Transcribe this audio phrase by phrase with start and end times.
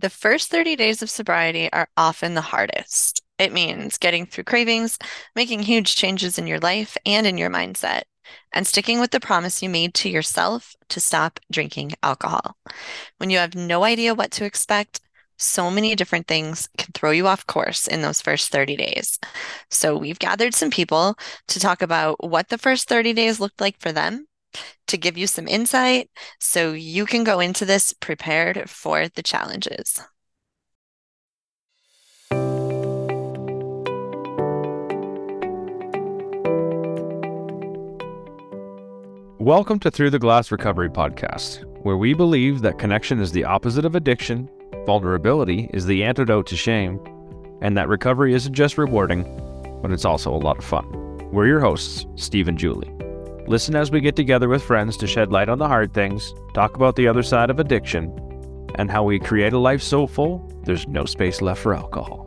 [0.00, 3.20] The first 30 days of sobriety are often the hardest.
[3.36, 4.96] It means getting through cravings,
[5.34, 8.02] making huge changes in your life and in your mindset,
[8.52, 12.56] and sticking with the promise you made to yourself to stop drinking alcohol.
[13.16, 15.00] When you have no idea what to expect,
[15.36, 19.18] so many different things can throw you off course in those first 30 days.
[19.68, 21.18] So, we've gathered some people
[21.48, 24.27] to talk about what the first 30 days looked like for them,
[24.88, 30.00] to give you some insight so you can go into this prepared for the challenges.
[39.40, 43.84] Welcome to Through the Glass Recovery Podcast, where we believe that connection is the opposite
[43.84, 44.46] of addiction,
[44.84, 47.00] vulnerability is the antidote to shame,
[47.62, 49.22] and that recovery isn't just rewarding,
[49.80, 50.86] but it's also a lot of fun.
[51.32, 52.92] We're your hosts, Steve and Julie.
[53.48, 56.76] Listen as we get together with friends to shed light on the hard things, talk
[56.76, 58.12] about the other side of addiction,
[58.74, 62.26] and how we create a life so full there's no space left for alcohol.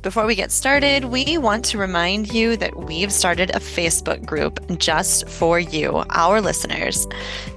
[0.00, 4.58] Before we get started, we want to remind you that we've started a Facebook group
[4.78, 7.06] just for you, our listeners,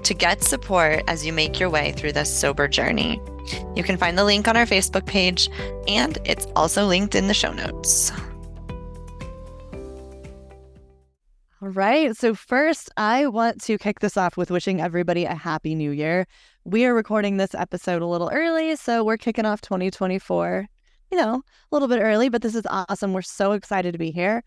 [0.04, 3.22] to get support as you make your way through this sober journey.
[3.78, 5.50] You can find the link on our Facebook page,
[5.88, 8.12] and it's also linked in the show notes.
[11.64, 12.14] All right.
[12.14, 16.28] So, first, I want to kick this off with wishing everybody a happy new year.
[16.66, 20.68] We are recording this episode a little early, so we're kicking off 2024
[21.10, 23.14] you know, a little bit early, but this is awesome.
[23.14, 24.44] We're so excited to be here.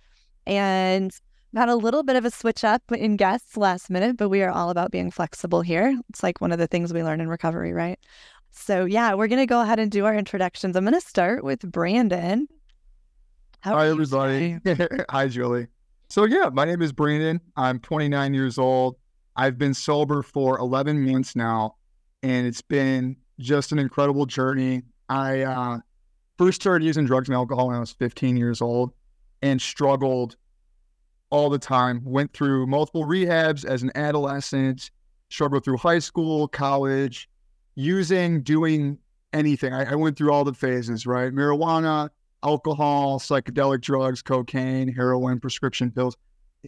[0.46, 1.10] And
[1.54, 4.50] had a little bit of a switch up in guests last minute, but we are
[4.50, 5.98] all about being flexible here.
[6.10, 7.98] It's like one of the things we learn in recovery, right?
[8.50, 10.76] So, yeah, we're going to go ahead and do our introductions.
[10.76, 12.46] I'm going to start with Brandon.
[13.60, 14.58] How Hi, everybody.
[15.08, 15.68] Hi, Julie.
[16.08, 17.40] So, yeah, my name is Brandon.
[17.56, 18.96] I'm 29 years old.
[19.34, 21.76] I've been sober for 11 months now,
[22.22, 24.82] and it's been just an incredible journey.
[25.08, 25.78] I uh,
[26.38, 28.92] first started using drugs and alcohol when I was 15 years old
[29.42, 30.36] and struggled
[31.30, 32.02] all the time.
[32.04, 34.90] Went through multiple rehabs as an adolescent,
[35.28, 37.28] struggled through high school, college,
[37.74, 38.96] using, doing
[39.32, 39.74] anything.
[39.74, 41.32] I, I went through all the phases, right?
[41.32, 42.10] Marijuana,
[42.42, 46.16] alcohol, psychedelic drugs, cocaine, heroin, prescription pills.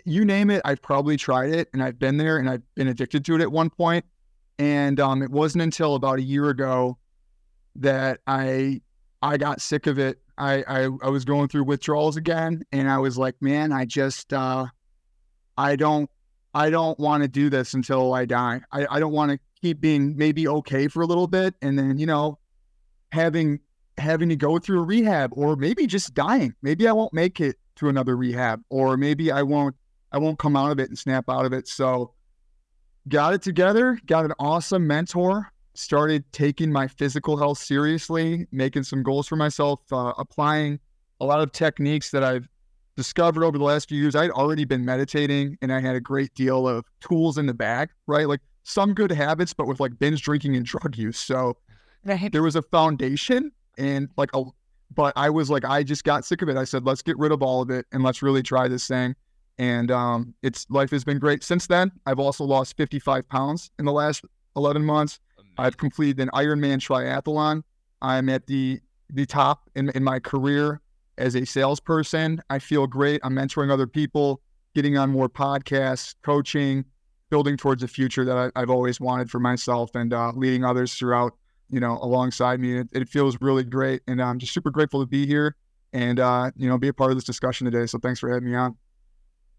[0.05, 3.25] You name it, I've probably tried it and I've been there and I've been addicted
[3.27, 4.05] to it at one point.
[4.59, 6.99] And um, it wasn't until about a year ago
[7.77, 8.81] that I
[9.23, 10.19] I got sick of it.
[10.37, 14.33] I, I, I was going through withdrawals again, and I was like, man, I just
[14.33, 14.67] uh,
[15.57, 16.09] I don't
[16.55, 18.61] I don't want to do this until I die.
[18.73, 21.99] I, I don't want to keep being maybe okay for a little bit, and then
[21.99, 22.39] you know
[23.13, 23.61] having
[23.99, 26.55] having to go through a rehab, or maybe just dying.
[26.63, 29.75] Maybe I won't make it to another rehab, or maybe I won't
[30.11, 31.69] I won't come out of it and snap out of it.
[31.69, 32.15] So
[33.09, 33.99] got it together.
[34.07, 39.81] Got an awesome mentor started taking my physical health seriously, making some goals for myself,
[39.93, 40.81] uh, applying
[41.21, 42.49] a lot of techniques that I've
[42.97, 44.17] discovered over the last few years.
[44.17, 47.91] I'd already been meditating and I had a great deal of tools in the bag,
[48.09, 48.27] right?
[48.27, 51.19] Like some good habits, but with like binge drinking and drug use.
[51.19, 51.57] So
[52.05, 52.31] right.
[52.33, 54.45] there was a foundation and like a,
[54.95, 56.57] but I was like, I just got sick of it.
[56.57, 59.15] I said, let's get rid of all of it and let's really try this thing.
[59.59, 61.91] And um, it's life has been great since then.
[62.07, 64.25] I've also lost 55 pounds in the last
[64.57, 65.21] 11 months.
[65.59, 67.63] I've completed an Ironman triathlon.
[68.01, 68.81] I'm at the
[69.11, 70.81] the top in, in my career
[71.17, 72.43] as a salesperson.
[72.51, 73.21] I feel great.
[73.25, 74.41] I'm mentoring other people,
[74.75, 76.85] getting on more podcasts, coaching,
[77.31, 80.95] building towards a future that I, have always wanted for myself and uh, leading others
[80.95, 81.33] throughout,
[81.71, 82.79] you know, alongside me.
[82.79, 84.03] It, it, feels really great.
[84.07, 85.57] And I'm just super grateful to be here
[85.93, 87.87] and, uh, you know, be a part of this discussion today.
[87.87, 88.77] So thanks for having me on.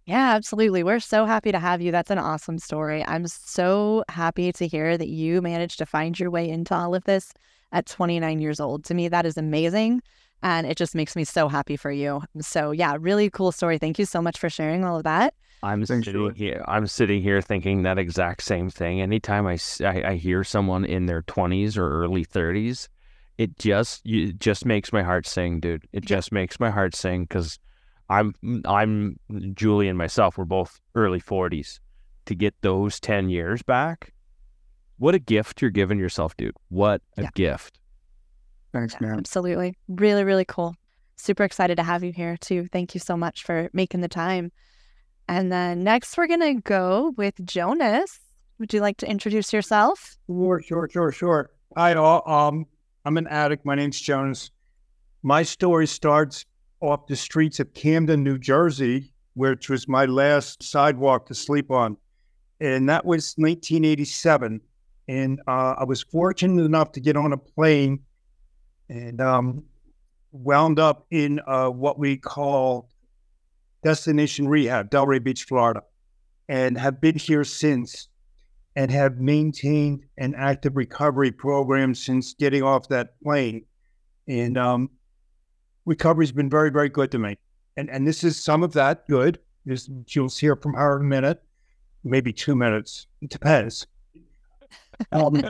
[0.06, 0.82] Yeah, absolutely.
[0.82, 1.92] We're so happy to have you.
[1.92, 3.06] That's an awesome story.
[3.06, 7.04] I'm so happy to hear that you managed to find your way into all of
[7.04, 7.32] this
[7.72, 8.84] at 29 years old.
[8.86, 10.02] To me, that is amazing.
[10.42, 12.24] And it just makes me so happy for you.
[12.42, 13.78] So, yeah, really cool story.
[13.78, 15.36] Thank you so much for sharing all of that.
[15.62, 16.64] I'm sitting here.
[16.68, 19.02] I'm sitting here thinking that exact same thing.
[19.02, 22.88] Anytime I, I, I hear someone in their 20s or early 30s,
[23.40, 25.88] it just it just makes my heart sing, dude.
[25.94, 27.58] It just makes my heart sing because
[28.10, 28.36] I'm
[28.66, 29.18] I'm
[29.54, 30.38] Julie and myself.
[30.38, 31.80] We're both early forties.
[32.26, 34.14] To get those ten years back,
[34.98, 36.54] what a gift you're giving yourself, dude.
[36.68, 37.30] What a yeah.
[37.34, 37.80] gift.
[38.74, 39.18] Thanks, man.
[39.18, 40.76] Absolutely, really, really cool.
[41.16, 42.68] Super excited to have you here too.
[42.68, 44.52] Thank you so much for making the time.
[45.30, 48.20] And then next, we're gonna go with Jonas.
[48.58, 50.18] Would you like to introduce yourself?
[50.26, 51.52] Sure, sure, sure, sure.
[51.78, 52.28] Hi, all.
[52.28, 52.66] Um,
[53.06, 53.64] I'm an addict.
[53.64, 54.50] My name's Jonas.
[55.22, 56.46] My story starts
[56.82, 61.96] off the streets of Camden, New Jersey, which was my last sidewalk to sleep on.
[62.60, 64.60] And that was 1987.
[65.10, 68.00] and uh, I was fortunate enough to get on a plane
[68.90, 69.64] and um,
[70.32, 72.90] wound up in uh, what we call
[73.84, 75.84] destination rehab, Delray Beach, Florida,
[76.48, 78.10] and have been here since
[78.76, 83.66] and have maintained an active recovery program since getting off that plane.
[84.28, 84.90] And um,
[85.86, 87.38] recovery's been very, very good to me.
[87.78, 89.40] And and this is some of that good.
[89.66, 91.44] This, you'll hear from her in a minute,
[92.04, 93.08] maybe two minutes.
[93.22, 93.88] It depends.
[95.12, 95.44] Um,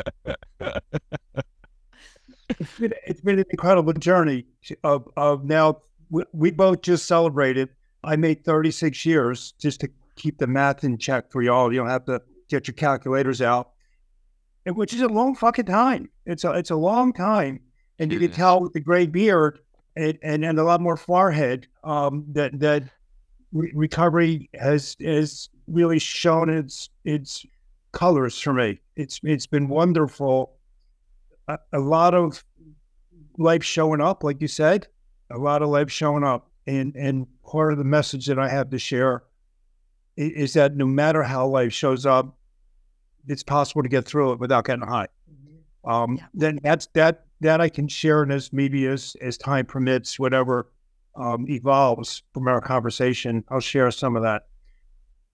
[2.50, 4.46] it's been it's been an incredible journey
[4.84, 7.70] of of now we, we both just celebrated.
[8.04, 11.72] I made 36 years just to keep the math in check for y'all.
[11.72, 13.72] You don't have to get your calculators out,
[14.66, 16.10] and which is a long fucking time.
[16.26, 17.60] It's a it's a long time,
[18.00, 19.60] and you can tell with the gray beard
[19.96, 22.84] and and, and a lot more forehead um, that that
[23.52, 27.46] re- recovery has has really shown its its
[27.92, 28.80] colors for me.
[28.96, 30.56] It's it's been wonderful.
[31.48, 32.44] A, a lot of
[33.38, 34.88] life showing up, like you said,
[35.32, 38.70] a lot of life showing up, and and part of the message that I have
[38.70, 39.24] to share
[40.16, 42.38] is, is that no matter how life shows up,
[43.28, 45.08] it's possible to get through it without getting high.
[45.86, 46.26] Um, yeah.
[46.34, 50.72] Then that's that that I can share and as maybe as as time permits, whatever
[51.16, 53.44] um, evolves from our conversation.
[53.50, 54.48] I'll share some of that.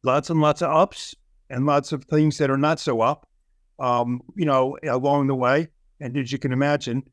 [0.03, 1.15] Lots and lots of ups
[1.49, 3.27] and lots of things that are not so up,
[3.79, 5.67] um, you know, along the way.
[5.99, 7.03] And as you can imagine,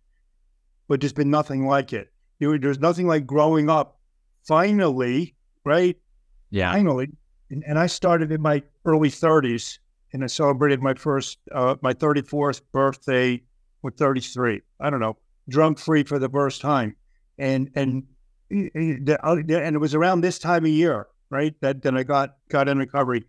[0.89, 2.13] but there's been nothing like it.
[2.39, 3.99] There's nothing like growing up.
[4.45, 5.35] Finally,
[5.65, 5.97] right?
[6.51, 6.73] Yeah.
[6.73, 7.11] Finally,
[7.51, 9.79] and, and I started in my early 30s,
[10.13, 13.43] and I celebrated my first, uh, my 34th birthday
[13.83, 14.61] with 33.
[14.81, 15.17] I don't know,
[15.49, 16.97] drunk free for the first time,
[17.39, 18.05] and and
[18.51, 21.55] and it was around this time of year, right?
[21.63, 23.25] That then I got got in recovery.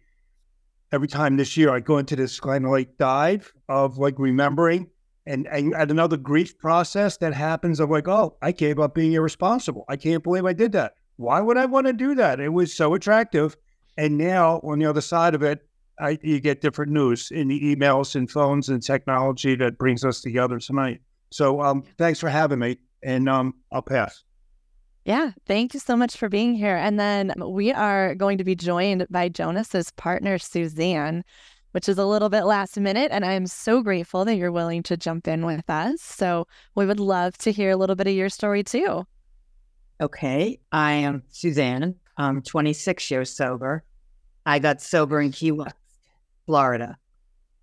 [0.91, 4.89] Every time this year, I go into this kind of like dive of like remembering
[5.25, 9.85] and, and another grief process that happens of like, oh, I gave up being irresponsible.
[9.87, 10.95] I can't believe I did that.
[11.17, 12.39] Why would I want to do that?
[12.39, 13.55] It was so attractive.
[13.97, 15.67] And now on the other side of it,
[15.99, 20.21] I, you get different news in the emails and phones and technology that brings us
[20.21, 21.01] together tonight.
[21.29, 24.23] So um, thanks for having me, and um, I'll pass.
[25.05, 26.77] Yeah, thank you so much for being here.
[26.77, 31.23] And then we are going to be joined by Jonas's partner, Suzanne,
[31.71, 33.09] which is a little bit last minute.
[33.11, 36.01] And I am so grateful that you're willing to jump in with us.
[36.01, 39.05] So we would love to hear a little bit of your story too.
[40.01, 40.59] Okay.
[40.71, 41.95] I am Suzanne.
[42.17, 43.83] I'm 26 years sober.
[44.45, 45.75] I got sober in Key West,
[46.45, 46.97] Florida.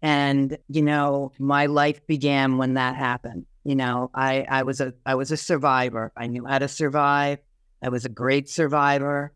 [0.02, 3.46] And, you know, my life began when that happened.
[3.64, 6.12] You know, I, I was a I was a survivor.
[6.16, 7.38] I knew how to survive.
[7.82, 9.32] I was a great survivor.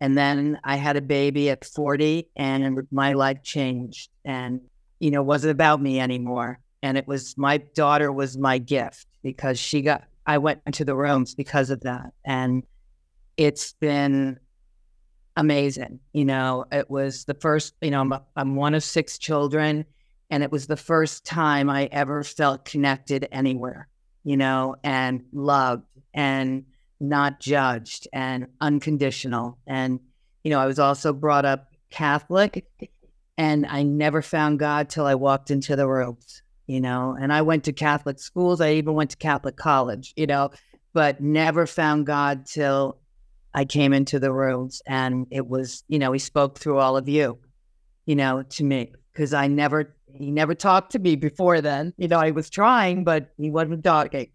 [0.00, 4.60] And then I had a baby at 40 and my life changed and,
[5.00, 6.60] you know, wasn't about me anymore.
[6.82, 10.94] And it was my daughter was my gift because she got, I went into the
[10.94, 12.12] rooms because of that.
[12.24, 12.62] And
[13.38, 14.38] it's been
[15.36, 16.00] amazing.
[16.12, 19.86] You know, it was the first, you know, I'm, I'm one of six children
[20.30, 23.88] and it was the first time I ever felt connected anywhere,
[24.22, 26.64] you know, and loved and
[27.00, 29.58] not judged and unconditional.
[29.66, 29.98] And,
[30.44, 32.66] you know, I was also brought up Catholic
[33.38, 37.42] and I never found God till I walked into the robes, you know, and I
[37.42, 38.60] went to Catholic schools.
[38.60, 40.50] I even went to Catholic college, you know,
[40.92, 42.98] but never found God till
[43.54, 47.08] I came into the rooms and it was, you know, he spoke through all of
[47.08, 47.38] you,
[48.04, 51.94] you know, to me because I never, he never talked to me before then.
[51.96, 54.28] You know, I was trying, but he wasn't talking,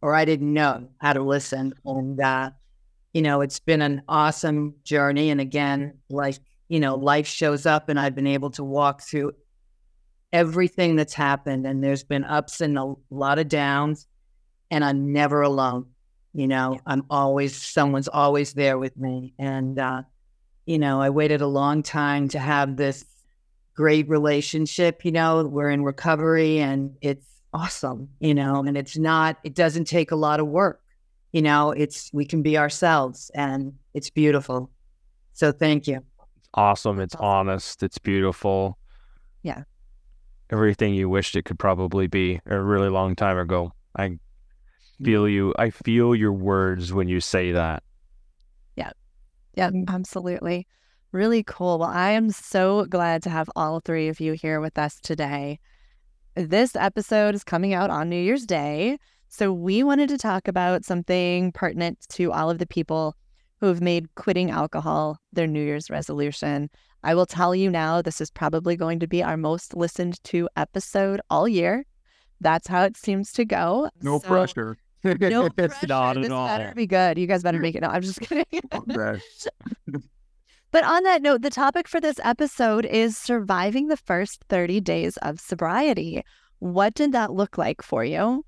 [0.00, 1.74] or I didn't know how to listen.
[1.84, 2.50] And, uh,
[3.12, 5.30] you know, it's been an awesome journey.
[5.30, 6.38] And again, like,
[6.68, 9.32] you know, life shows up, and I've been able to walk through
[10.32, 11.66] everything that's happened.
[11.66, 14.06] And there's been ups and a lot of downs,
[14.70, 15.86] and I'm never alone.
[16.32, 19.34] You know, I'm always, someone's always there with me.
[19.38, 20.02] And, uh,
[20.64, 23.04] you know, I waited a long time to have this
[23.74, 25.04] great relationship.
[25.04, 29.86] You know, we're in recovery and it's awesome, you know, and it's not, it doesn't
[29.86, 30.80] take a lot of work.
[31.32, 34.70] You know, it's, we can be ourselves and it's beautiful.
[35.32, 35.96] So thank you.
[36.36, 37.00] It's awesome.
[37.00, 37.82] It's honest.
[37.82, 38.78] It's beautiful.
[39.42, 39.62] Yeah.
[40.50, 43.72] Everything you wished it could probably be a really long time ago.
[43.96, 44.18] I
[45.02, 45.34] feel mm-hmm.
[45.34, 45.54] you.
[45.58, 47.82] I feel your words when you say that.
[48.76, 48.90] Yeah.
[49.54, 50.66] Yeah, absolutely.
[51.12, 51.78] Really cool.
[51.78, 55.58] Well, I am so glad to have all three of you here with us today.
[56.34, 58.98] This episode is coming out on New Year's Day.
[59.28, 63.16] So we wanted to talk about something pertinent to all of the people
[63.60, 66.70] who have made quitting alcohol their New Year's resolution.
[67.02, 70.48] I will tell you now, this is probably going to be our most listened to
[70.56, 71.84] episode all year.
[72.40, 73.90] That's how it seems to go.
[74.02, 74.76] No so, pressure.
[75.04, 75.86] No pressure.
[75.86, 76.46] Not at this all.
[76.46, 77.18] better be good.
[77.18, 77.82] You guys better make it.
[77.82, 78.44] No, I'm just kidding.
[78.72, 78.84] Oh,
[80.70, 85.16] but on that note, the topic for this episode is surviving the first 30 days
[85.18, 86.22] of sobriety.
[86.60, 88.44] What did that look like for you?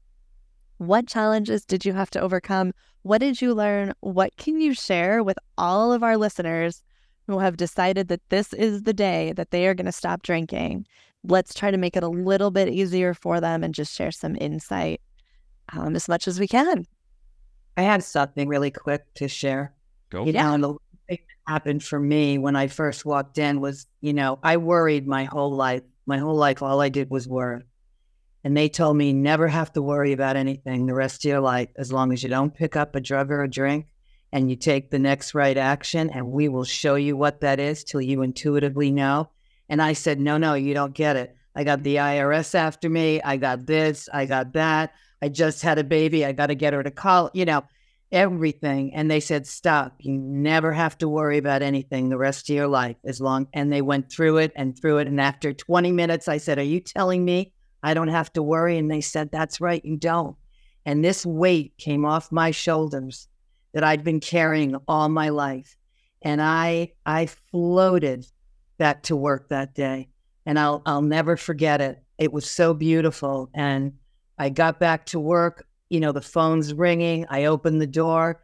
[0.78, 2.72] What challenges did you have to overcome?
[3.02, 3.92] What did you learn?
[4.00, 6.82] What can you share with all of our listeners
[7.26, 10.86] who have decided that this is the day that they are going to stop drinking?
[11.24, 14.36] Let's try to make it a little bit easier for them and just share some
[14.40, 15.00] insight
[15.72, 16.86] um, as much as we can.
[17.76, 19.74] I had something really quick to share.
[20.10, 20.24] Go.
[20.24, 20.74] You know, the
[21.08, 25.06] thing that happened for me when I first walked in was, you know, I worried
[25.06, 25.82] my whole life.
[26.04, 27.62] My whole life, all I did was worry.
[28.44, 31.68] And they told me never have to worry about anything the rest of your life
[31.76, 33.86] as long as you don't pick up a drug or a drink
[34.32, 37.84] and you take the next right action and we will show you what that is
[37.84, 39.30] till you intuitively know.
[39.68, 41.36] And I said, no, no, you don't get it.
[41.54, 43.20] I got the IRS after me.
[43.22, 44.08] I got this.
[44.12, 44.94] I got that.
[45.20, 46.24] I just had a baby.
[46.24, 47.62] I got to get her to college, you know,
[48.10, 48.94] everything.
[48.94, 49.96] And they said, stop.
[50.00, 53.48] You never have to worry about anything the rest of your life as long.
[53.52, 55.08] And they went through it and through it.
[55.08, 57.52] And after 20 minutes, I said, Are you telling me
[57.82, 58.78] I don't have to worry?
[58.78, 59.84] And they said, That's right.
[59.84, 60.36] You don't.
[60.84, 63.28] And this weight came off my shoulders
[63.72, 65.76] that I'd been carrying all my life.
[66.22, 68.26] And I I floated
[68.78, 70.08] back to work that day.
[70.46, 72.02] And I'll I'll never forget it.
[72.18, 73.50] It was so beautiful.
[73.54, 73.94] And
[74.38, 75.66] I got back to work.
[75.88, 77.26] You know, the phone's ringing.
[77.28, 78.42] I open the door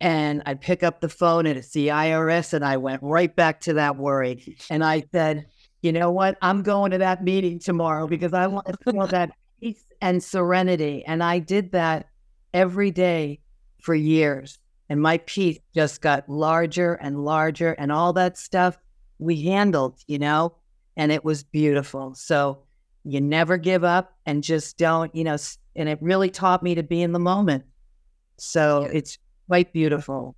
[0.00, 2.52] and I pick up the phone and it's the IRS.
[2.52, 4.56] And I went right back to that worry.
[4.68, 5.46] And I said,
[5.82, 6.38] you know what?
[6.40, 11.04] I'm going to that meeting tomorrow because I want to feel that peace and serenity.
[11.06, 12.08] And I did that
[12.54, 13.40] every day
[13.82, 14.58] for years.
[14.88, 18.78] And my peace just got larger and larger, and all that stuff
[19.18, 20.54] we handled, you know,
[20.96, 22.14] and it was beautiful.
[22.14, 22.58] So
[23.04, 25.36] you never give up and just don't, you know,
[25.76, 27.64] and it really taught me to be in the moment.
[28.36, 30.36] So it's quite beautiful.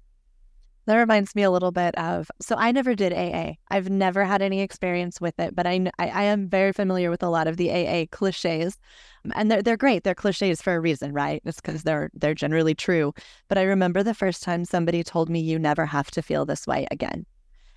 [0.86, 3.54] That reminds me a little bit of so I never did AA.
[3.70, 7.22] I've never had any experience with it, but I, I, I am very familiar with
[7.22, 8.78] a lot of the AA cliches,
[9.24, 10.04] um, and they're they're great.
[10.04, 11.40] They're cliches for a reason, right?
[11.44, 13.14] It's because they're they're generally true.
[13.48, 16.66] But I remember the first time somebody told me you never have to feel this
[16.66, 17.24] way again,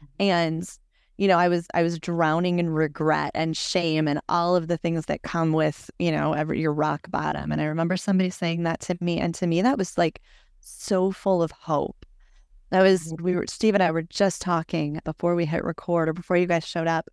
[0.04, 0.24] mm-hmm.
[0.24, 0.78] and
[1.18, 4.78] you know, I was I was drowning in regret and shame and all of the
[4.78, 7.52] things that come with, you know, every your rock bottom.
[7.52, 10.22] And I remember somebody saying that to me, and to me that was like
[10.60, 12.06] so full of hope.
[12.70, 16.14] That was we were Steve and I were just talking before we hit record or
[16.14, 17.10] before you guys showed up.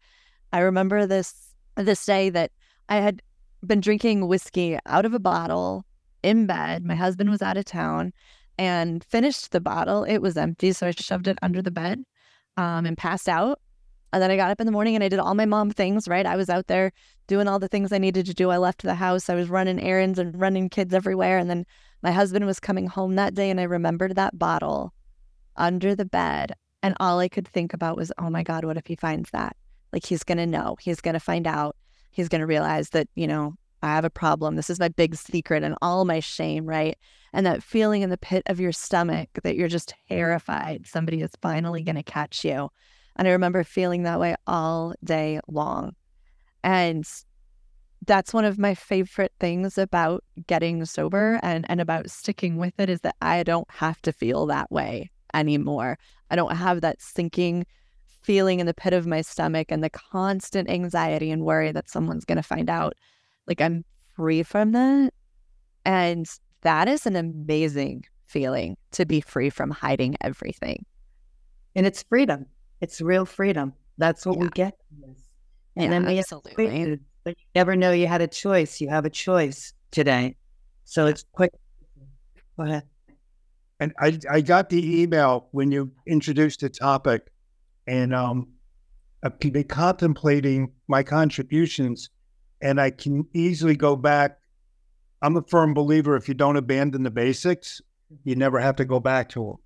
[0.52, 2.50] I remember this this day that
[2.88, 3.22] I had
[3.64, 5.84] been drinking whiskey out of a bottle
[6.22, 6.84] in bed.
[6.84, 8.12] My husband was out of town
[8.58, 10.04] and finished the bottle.
[10.04, 12.04] It was empty, so I shoved it under the bed
[12.56, 13.60] um, and passed out.
[14.12, 16.06] And then I got up in the morning and I did all my mom things,
[16.06, 16.24] right?
[16.24, 16.92] I was out there
[17.26, 18.50] doing all the things I needed to do.
[18.50, 19.28] I left the house.
[19.28, 21.36] I was running errands and running kids everywhere.
[21.36, 21.66] And then
[22.00, 24.92] my husband was coming home that day and I remembered that bottle
[25.56, 26.52] under the bed.
[26.82, 29.56] And all I could think about was, oh my God, what if he finds that?
[29.92, 30.76] Like he's going to know.
[30.80, 31.76] He's going to find out.
[32.10, 34.56] He's going to realize that, you know, I have a problem.
[34.56, 36.96] This is my big secret and all my shame, right?
[37.32, 41.30] And that feeling in the pit of your stomach that you're just terrified somebody is
[41.42, 42.70] finally going to catch you.
[43.16, 45.94] And I remember feeling that way all day long.
[46.62, 47.06] And
[48.06, 52.90] that's one of my favorite things about getting sober and, and about sticking with it
[52.90, 55.98] is that I don't have to feel that way anymore.
[56.30, 57.66] I don't have that sinking
[58.22, 62.24] feeling in the pit of my stomach and the constant anxiety and worry that someone's
[62.24, 62.94] going to find out.
[63.46, 63.84] Like I'm
[64.16, 65.12] free from that.
[65.84, 66.26] And
[66.62, 70.86] that is an amazing feeling to be free from hiding everything.
[71.74, 72.46] And it's freedom.
[72.80, 73.74] It's real freedom.
[73.98, 74.42] That's what yeah.
[74.42, 74.74] we get.
[75.76, 76.98] And yeah, then we absolutely.
[77.24, 78.80] but you never know you had a choice.
[78.80, 80.36] You have a choice today.
[80.84, 81.52] So it's quick.
[82.56, 82.84] Go ahead.
[83.80, 87.30] And I, I got the email when you introduced the topic,
[87.86, 88.48] and um,
[89.22, 92.10] I've been contemplating my contributions,
[92.62, 94.38] and I can easily go back.
[95.22, 97.80] I'm a firm believer if you don't abandon the basics,
[98.24, 99.56] you never have to go back to them.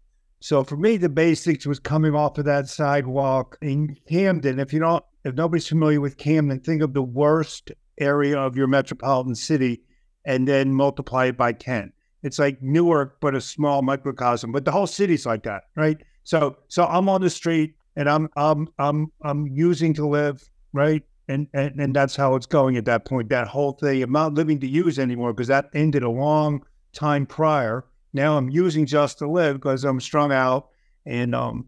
[0.41, 4.61] So for me, the basics was coming off of that sidewalk in Camden.
[4.61, 8.69] If you don't, if nobody's familiar with Camden, think of the worst area of your
[8.69, 9.83] metropolitan city
[10.25, 11.93] and then multiply it by 10.
[12.23, 15.99] It's like Newark, but a small microcosm, but the whole city's like that, right?
[16.25, 21.03] So, so I'm on the street and I'm, I'm, I'm, I'm using to live, right?
[21.29, 23.29] And, and, and that's how it's going at that point.
[23.29, 27.27] That whole thing, I'm not living to use anymore because that ended a long time
[27.27, 30.69] prior now I'm using just to live because I'm strung out
[31.05, 31.67] and um,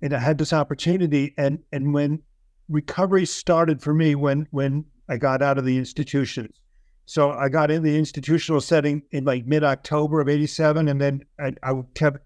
[0.00, 2.22] and I had this opportunity, and and when
[2.68, 6.56] recovery started for me, when when I got out of the institutions.
[7.12, 11.20] So I got in the institutional setting in like mid October of '87, and then
[11.38, 12.20] I, I kept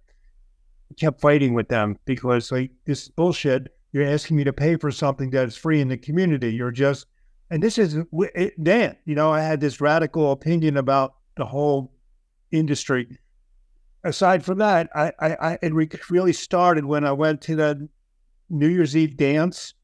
[0.97, 3.67] kept fighting with them because like this bullshit.
[3.91, 6.53] You're asking me to pay for something that is free in the community.
[6.53, 7.07] You're just,
[7.51, 7.99] and this is
[8.63, 8.97] Dan.
[9.07, 11.93] You know, I had this radical opinion about the whole
[12.53, 13.19] industry.
[14.05, 17.89] Aside from that, I, I, I it really started when I went to the
[18.51, 19.75] New Year's Eve dance,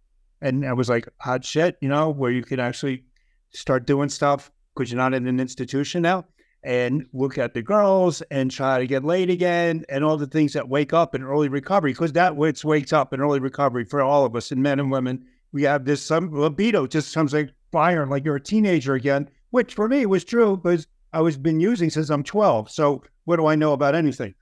[0.41, 3.03] and I was like, hot shit, you know, where you can actually
[3.51, 6.25] start doing stuff because you're not in an institution now
[6.65, 10.53] and look at the girls and try to get laid again and all the things
[10.53, 14.01] that wake up in early recovery because that which wakes up in early recovery for
[14.01, 15.25] all of us and men and women.
[15.51, 19.75] We have this some libido just comes like fire like you're a teenager again which
[19.75, 23.47] for me was true because i was been using since i'm 12 so what do
[23.47, 24.35] i know about anything?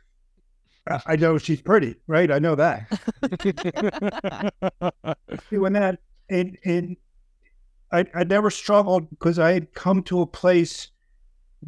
[1.07, 2.31] I know she's pretty right?
[2.31, 2.89] I know that.
[5.51, 6.97] Doing that and and
[7.93, 10.91] I, I never struggled because i had come to a place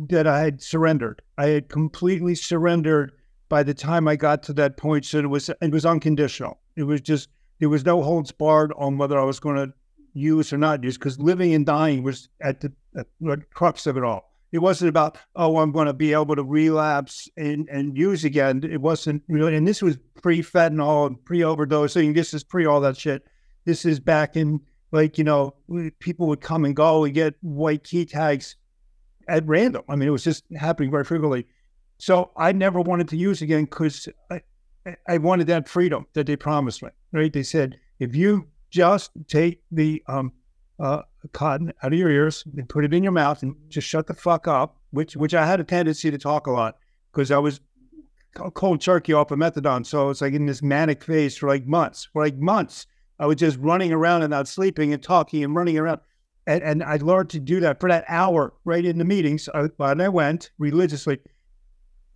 [0.09, 1.23] that I had surrendered.
[1.37, 3.13] I had completely surrendered
[3.49, 5.05] by the time I got to that point.
[5.05, 6.59] So it was it was unconditional.
[6.77, 9.73] It was just there was no holds barred on whether I was going to
[10.15, 13.97] use or not use because living and dying was at the, at the crux of
[13.97, 14.31] it all.
[14.53, 18.63] It wasn't about oh I'm going to be able to relapse and and use again.
[18.65, 19.57] It wasn't really.
[19.57, 22.15] And this was pre fentanyl and pre overdosing.
[22.15, 23.27] This is pre all that shit.
[23.65, 24.61] This is back in
[24.93, 25.55] like you know
[25.99, 27.01] people would come and go.
[27.01, 28.57] We get white key tags
[29.29, 29.83] at random.
[29.89, 31.47] I mean, it was just happening very frequently.
[31.99, 34.43] So I never wanted to use again because I,
[35.09, 36.91] I wanted that freedom that they promised me.
[37.13, 37.33] Right?
[37.33, 40.33] They said if you just take the um,
[40.81, 44.07] uh, cotton out of your ears and put it in your mouth and just shut
[44.07, 46.77] the fuck up, which which I had a tendency to talk a lot
[47.13, 47.61] because I was
[48.55, 49.87] cold turkey off of methadone.
[49.87, 52.87] So it's like in this manic phase for like months, for like months.
[53.23, 56.01] I was just running around and not sleeping and talking and running around
[56.47, 59.49] and, and I learned to do that for that hour right in the meetings.
[59.55, 61.21] I, when I went religiously,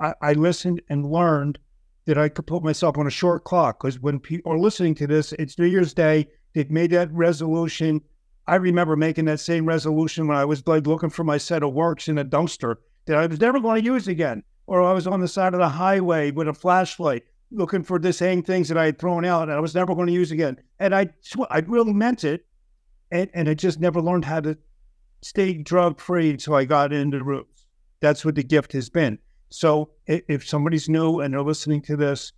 [0.01, 1.59] I, I, listened and learned
[2.07, 5.07] that I could put myself on a short clock because when people are listening to
[5.07, 6.27] this, it's New Year's Day.
[6.55, 8.01] They've made that resolution.
[8.49, 11.73] I remember making that same resolution when I was like looking for my set of
[11.73, 15.07] works in a dumpster that I was never going to use again, or I was
[15.07, 18.79] on the side of the highway with a flashlight looking for the same things that
[18.79, 20.57] I had thrown out and I was never going to use again.
[20.79, 21.09] And I,
[21.51, 22.47] I really meant it
[23.11, 24.59] and, and I just never learned how to
[25.23, 27.67] stay drug free until I got into roots.
[28.01, 29.19] That's what the gift has been.
[29.49, 32.33] So if somebody's new and they're listening to this,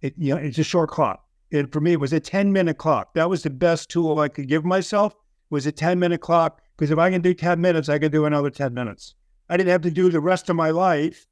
[0.00, 1.24] it you know it's a short clock.
[1.52, 3.14] And for me, it was a 10 minute clock.
[3.14, 5.14] That was the best tool I could give myself
[5.50, 6.60] was a 10 minute clock.
[6.76, 9.14] Because if I can do 10 minutes, I can do another 10 minutes.
[9.48, 11.26] I didn't have to do the rest of my life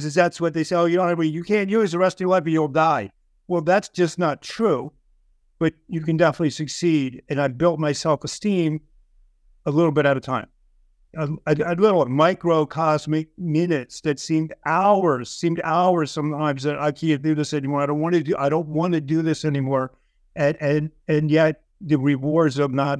[0.00, 0.76] because that's what they say.
[0.76, 3.10] Oh, you have, you can't use the rest of your life or you'll die.
[3.48, 4.92] Well, that's just not true
[5.58, 7.22] but you can definitely succeed.
[7.28, 8.80] And I built my self esteem
[9.66, 10.48] a little bit at a time.
[11.16, 17.22] A, a, a, little microcosmic minutes that seemed hours, seemed hours sometimes that I can't
[17.22, 17.82] do this anymore.
[17.82, 18.36] I don't want to do.
[18.36, 19.92] I don't want to do this anymore.
[20.36, 22.98] And and and yet the rewards of not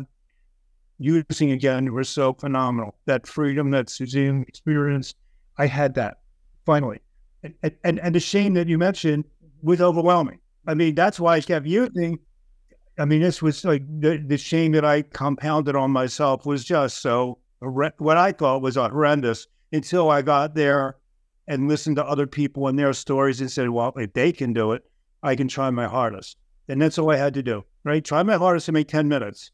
[0.98, 2.94] using again were so phenomenal.
[3.06, 5.16] That freedom that Suzanne experienced,
[5.58, 6.18] I had that
[6.64, 7.00] finally.
[7.42, 9.24] And and and the shame that you mentioned
[9.62, 10.38] was overwhelming.
[10.66, 12.18] I mean, that's why I kept using
[12.98, 17.02] I mean, this was like the, the shame that I compounded on myself was just
[17.02, 20.96] so what I thought was horrendous until I got there
[21.48, 24.72] and listened to other people and their stories and said, well, if they can do
[24.72, 24.84] it,
[25.22, 26.36] I can try my hardest.
[26.68, 28.04] And that's all I had to do, right?
[28.04, 29.50] Try my hardest to make 10 minutes.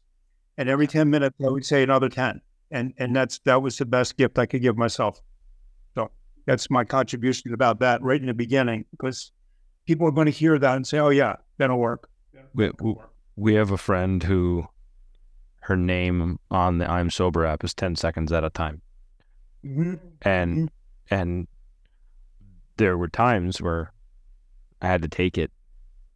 [0.57, 2.41] And every 10 minutes, I would say another 10.
[2.71, 5.21] And, and that's, that was the best gift I could give myself.
[6.41, 9.31] So that's my contribution about that right in the beginning, because
[9.85, 12.09] people are going to hear that and say, oh, yeah, that'll work.
[12.53, 12.71] Wait,
[13.35, 14.65] we have a friend who
[15.61, 18.81] her name on the I'm sober app is 10 seconds at a time.
[19.63, 19.95] Mm-hmm.
[20.23, 21.13] And mm-hmm.
[21.13, 21.47] and
[22.77, 23.93] there were times where
[24.81, 25.51] I had to take it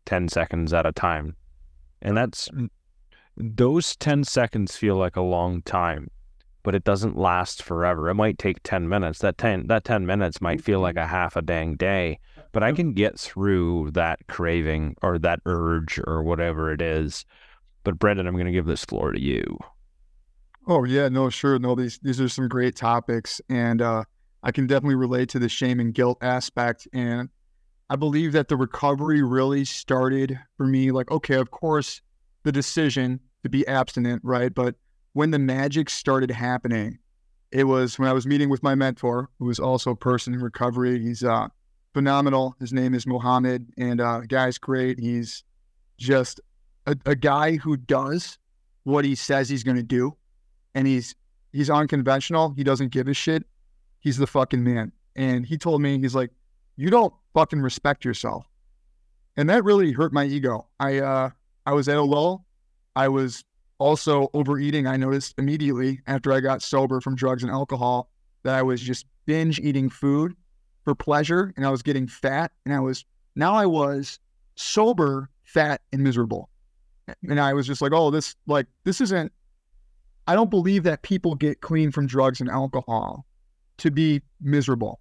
[0.05, 1.35] 10 seconds at a time.
[2.01, 2.49] And that's
[3.38, 6.09] those 10 seconds feel like a long time,
[6.65, 8.10] but it doesn't last forever.
[8.10, 9.19] It might take 10 minutes.
[9.19, 12.19] That 10 that 10 minutes might feel like a half a dang day
[12.56, 17.25] but I can get through that craving or that urge or whatever it is.
[17.84, 19.60] But Brandon, I'm going to give this floor to you.
[20.65, 21.75] Oh yeah, no, sure, no.
[21.75, 24.06] These these are some great topics, and uh,
[24.41, 26.88] I can definitely relate to the shame and guilt aspect.
[26.93, 27.28] And
[27.89, 30.91] I believe that the recovery really started for me.
[30.91, 32.01] Like, okay, of course,
[32.43, 34.56] the decision to be abstinent, right?
[34.56, 34.75] But
[35.15, 36.99] when the magic started happening,
[37.49, 40.41] it was when I was meeting with my mentor, who was also a person in
[40.41, 40.99] recovery.
[41.01, 41.47] He's uh,
[41.93, 42.54] phenomenal.
[42.60, 44.99] His name is Mohammed, and uh, guy's great.
[44.99, 45.45] He's
[45.97, 46.41] just
[46.86, 48.38] a, a guy who does
[48.84, 50.17] what he says he's going to do,
[50.75, 51.15] and he's
[51.54, 52.54] he's unconventional.
[52.58, 53.45] He doesn't give a shit.
[54.01, 54.91] He's the fucking man.
[55.15, 56.32] And he told me, he's like,
[56.75, 58.45] you don't fucking respect yourself,
[59.38, 60.67] and that really hurt my ego.
[60.82, 61.30] I uh,
[61.65, 62.45] I was at a lull.
[62.97, 63.45] I was
[63.77, 64.88] also overeating.
[64.88, 68.09] I noticed immediately after I got sober from drugs and alcohol
[68.43, 70.35] that I was just binge eating food
[70.83, 74.19] for pleasure and I was getting fat and I was now I was
[74.55, 76.49] sober, fat and miserable.
[77.27, 79.31] And I was just like, "Oh, this like this isn't
[80.27, 83.25] I don't believe that people get clean from drugs and alcohol
[83.77, 84.99] to be miserable."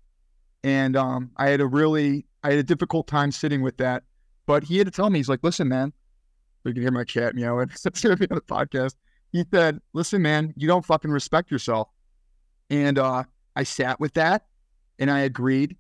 [0.62, 4.04] And um, I had a really I had a difficult time sitting with that.
[4.46, 5.92] But he had to tell me, he's like, listen, man,
[6.68, 7.70] you can hear my cat meowing.
[7.70, 8.94] It's gonna be on the podcast.
[9.32, 11.88] He said, listen, man, you don't fucking respect yourself.
[12.70, 13.24] And uh,
[13.56, 14.46] I sat with that
[14.98, 15.76] and I agreed.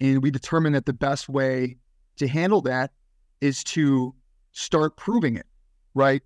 [0.00, 1.76] And we determined that the best way
[2.16, 2.92] to handle that
[3.40, 4.14] is to
[4.52, 5.46] start proving it,
[5.94, 6.22] right?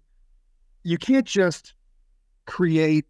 [0.85, 1.75] You can't just
[2.47, 3.07] create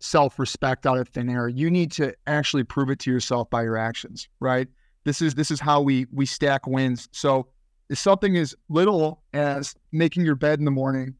[0.00, 1.48] self respect out of thin air.
[1.48, 4.68] You need to actually prove it to yourself by your actions, right?
[5.04, 7.08] This is this is how we we stack wins.
[7.12, 7.48] So
[7.88, 11.14] if something as little as making your bed in the morning,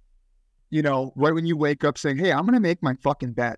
[0.70, 3.57] you know, right when you wake up saying, Hey, I'm gonna make my fucking bed.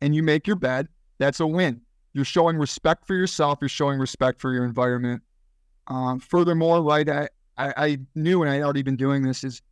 [0.00, 1.80] And you make your bed, that's a win.
[2.12, 3.58] You're showing respect for yourself.
[3.60, 5.22] You're showing respect for your environment.
[5.86, 9.62] Um, furthermore, right, I, I, I knew and I already been doing this is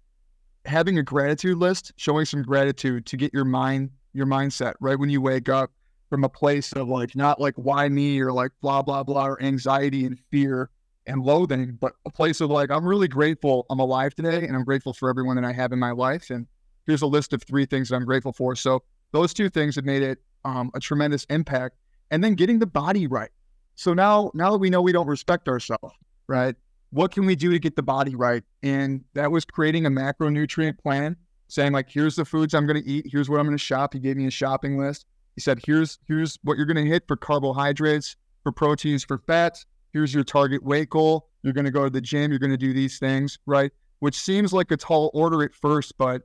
[0.64, 5.10] having a gratitude list, showing some gratitude to get your mind, your mindset right when
[5.10, 5.70] you wake up
[6.10, 9.42] from a place of like not like why me or like blah blah blah or
[9.42, 10.68] anxiety and fear
[11.06, 14.64] and loathing, but a place of like I'm really grateful I'm alive today and I'm
[14.64, 16.30] grateful for everyone that I have in my life.
[16.30, 16.46] And
[16.86, 18.54] here's a list of three things that I'm grateful for.
[18.56, 21.76] So those two things have made it um, a tremendous impact
[22.10, 23.30] and then getting the body right.
[23.74, 25.94] So now, now that we know we don't respect ourselves,
[26.28, 26.54] right?
[26.90, 28.44] What can we do to get the body right?
[28.62, 31.16] And that was creating a macronutrient plan,
[31.48, 33.06] saying like, here's the foods I'm going to eat.
[33.10, 33.94] Here's what I'm going to shop.
[33.94, 35.06] He gave me a shopping list.
[35.34, 39.64] He said, here's here's what you're going to hit for carbohydrates, for proteins, for fats.
[39.92, 41.28] Here's your target weight goal.
[41.42, 42.30] You're going to go to the gym.
[42.30, 43.70] You're going to do these things, right?
[43.98, 46.22] Which seems like a tall order at first, but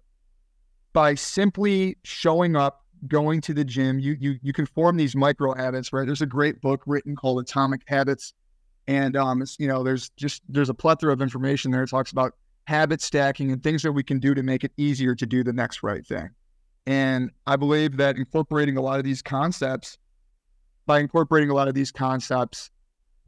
[0.94, 5.54] by simply showing up going to the gym, you you you can form these micro
[5.54, 6.06] habits, right?
[6.06, 8.34] There's a great book written called Atomic Habits,
[8.88, 11.84] and um, you know, there's just there's a plethora of information there.
[11.84, 12.34] It talks about
[12.66, 15.54] habit stacking and things that we can do to make it easier to do the
[15.54, 16.30] next right thing.
[16.86, 19.98] And I believe that incorporating a lot of these concepts,
[20.86, 22.72] by incorporating a lot of these concepts,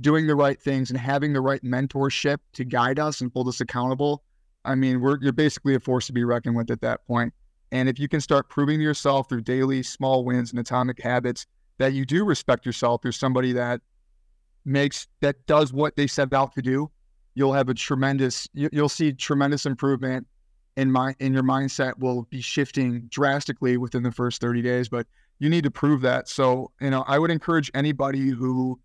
[0.01, 3.61] doing the right things and having the right mentorship to guide us and hold us
[3.61, 4.23] accountable,
[4.65, 7.33] I mean, we're you're basically a force to be reckoned with at that point.
[7.71, 11.45] And if you can start proving to yourself through daily small wins and atomic habits
[11.77, 13.81] that you do respect yourself, you're somebody that
[14.65, 16.89] makes that does what they set out to do,
[17.35, 20.27] you'll have a tremendous you'll see tremendous improvement
[20.77, 25.07] in my in your mindset will be shifting drastically within the first 30 days, but
[25.39, 26.27] you need to prove that.
[26.27, 28.79] So, you know, I would encourage anybody who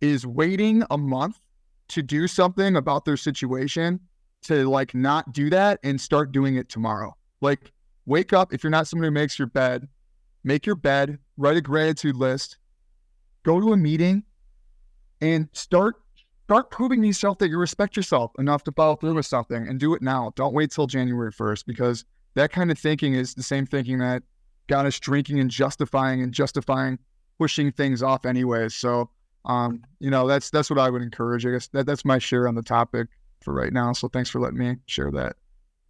[0.00, 1.40] is waiting a month
[1.88, 4.00] to do something about their situation
[4.42, 7.14] to like not do that and start doing it tomorrow.
[7.40, 7.72] Like
[8.06, 9.88] wake up if you're not somebody who makes your bed
[10.42, 12.58] make your bed write a gratitude list
[13.42, 14.22] go to a meeting
[15.20, 15.96] and start
[16.44, 19.78] start proving to yourself that you respect yourself enough to follow through with something and
[19.78, 23.42] do it now don't wait till january 1st because that kind of thinking is the
[23.42, 24.22] same thinking that
[24.66, 26.98] got us drinking and justifying and justifying
[27.38, 29.08] pushing things off anyways so
[29.44, 32.46] um, you know that's that's what i would encourage i guess that, that's my share
[32.46, 33.08] on the topic
[33.40, 35.34] for right now so thanks for letting me share that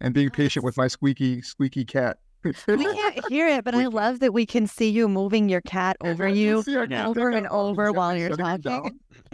[0.01, 2.17] and being patient with my squeaky, squeaky cat.
[2.43, 2.51] we
[2.83, 6.27] can't hear it, but I love that we can see you moving your cat over
[6.27, 8.99] you over and over while you're talking.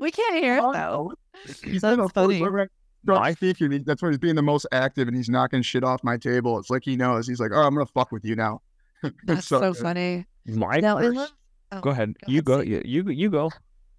[0.00, 1.14] we can't hear it though.
[1.64, 2.44] He's so funny.
[3.08, 6.18] I think that's why he's being the most active and he's knocking shit off my
[6.18, 6.58] table.
[6.58, 7.26] It's like he knows.
[7.26, 8.60] He's like, oh, I'm gonna fuck with you now.
[9.24, 10.26] That's so, so funny.
[10.46, 11.32] My now, love...
[11.72, 12.14] oh, go ahead.
[12.24, 12.60] Go you go.
[12.60, 13.50] You, you you go.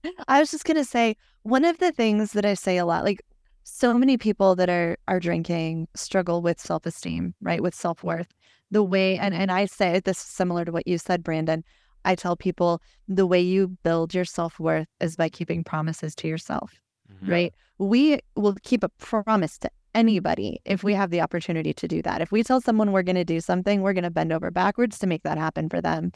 [0.28, 3.22] I was just gonna say one of the things that I say a lot, like
[3.64, 7.62] so many people that are are drinking struggle with self-esteem, right?
[7.62, 8.28] With self-worth.
[8.72, 11.64] The way and, and I say this is similar to what you said, Brandon.
[12.04, 16.74] I tell people the way you build your self-worth is by keeping promises to yourself.
[17.14, 17.32] Mm-hmm.
[17.32, 17.54] Right?
[17.78, 22.22] We will keep a promise to anybody if we have the opportunity to do that.
[22.22, 25.00] If we tell someone we're going to do something, we're going to bend over backwards
[25.00, 26.12] to make that happen for them.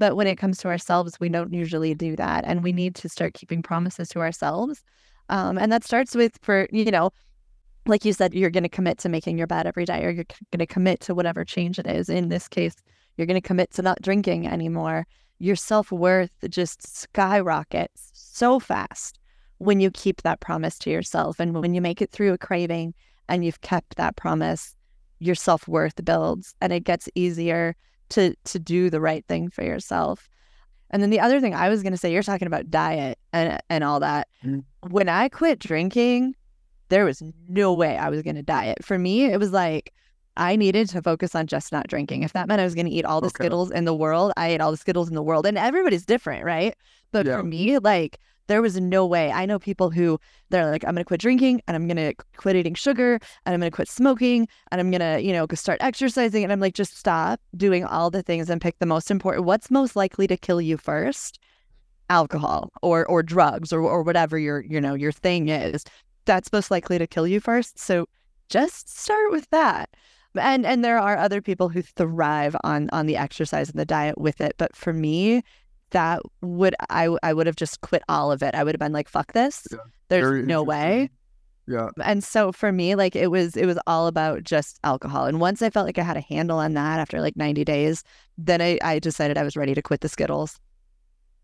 [0.00, 2.44] But when it comes to ourselves, we don't usually do that.
[2.44, 4.82] And we need to start keeping promises to ourselves
[5.30, 7.12] um, and that starts with for, you know,
[7.86, 10.24] like you said, you're going to commit to making your bed every day, or you're
[10.24, 12.08] going to commit to whatever change it is.
[12.08, 12.74] In this case,
[13.16, 15.06] you're going to commit to not drinking anymore.
[15.38, 19.18] Your self worth just skyrockets so fast
[19.58, 22.92] when you keep that promise to yourself and when you make it through a craving
[23.28, 24.74] and you've kept that promise,
[25.20, 27.76] your self worth builds and it gets easier
[28.10, 30.28] to to do the right thing for yourself.
[30.90, 33.60] And then the other thing I was going to say, you're talking about diet and
[33.70, 34.28] and all that.
[34.44, 34.64] Mm.
[34.88, 36.34] When I quit drinking,
[36.88, 38.84] there was no way I was going to diet.
[38.84, 39.92] For me, it was like
[40.36, 42.22] I needed to focus on just not drinking.
[42.22, 43.44] If that meant I was going to eat all the okay.
[43.44, 45.46] Skittles in the world, I ate all the Skittles in the world.
[45.46, 46.74] And everybody's different, right?
[47.12, 47.36] But yeah.
[47.36, 48.18] for me, like
[48.50, 49.30] there was no way.
[49.30, 50.18] I know people who
[50.50, 53.14] they're like, I'm going to quit drinking and I'm going to quit eating sugar
[53.46, 56.42] and I'm going to quit smoking and I'm going to, you know, start exercising.
[56.42, 59.46] And I'm like, just stop doing all the things and pick the most important.
[59.46, 61.38] What's most likely to kill you first?
[62.08, 65.84] Alcohol or or drugs or or whatever your you know your thing is.
[66.24, 67.78] That's most likely to kill you first.
[67.78, 68.08] So
[68.48, 69.90] just start with that
[70.36, 74.18] and and there are other people who thrive on on the exercise and the diet
[74.18, 75.42] with it but for me
[75.90, 78.92] that would i i would have just quit all of it i would have been
[78.92, 81.10] like fuck this yeah, there's no way
[81.66, 85.40] yeah and so for me like it was it was all about just alcohol and
[85.40, 88.04] once i felt like i had a handle on that after like 90 days
[88.38, 90.58] then i i decided i was ready to quit the skittles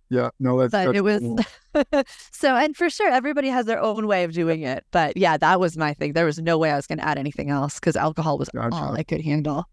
[0.08, 2.04] yeah, no, that's, but that's it was cool.
[2.30, 4.84] so, and for sure, everybody has their own way of doing it.
[4.92, 6.12] But yeah, that was my thing.
[6.12, 8.76] There was no way I was going to add anything else because alcohol was gotcha.
[8.76, 9.64] all I could handle.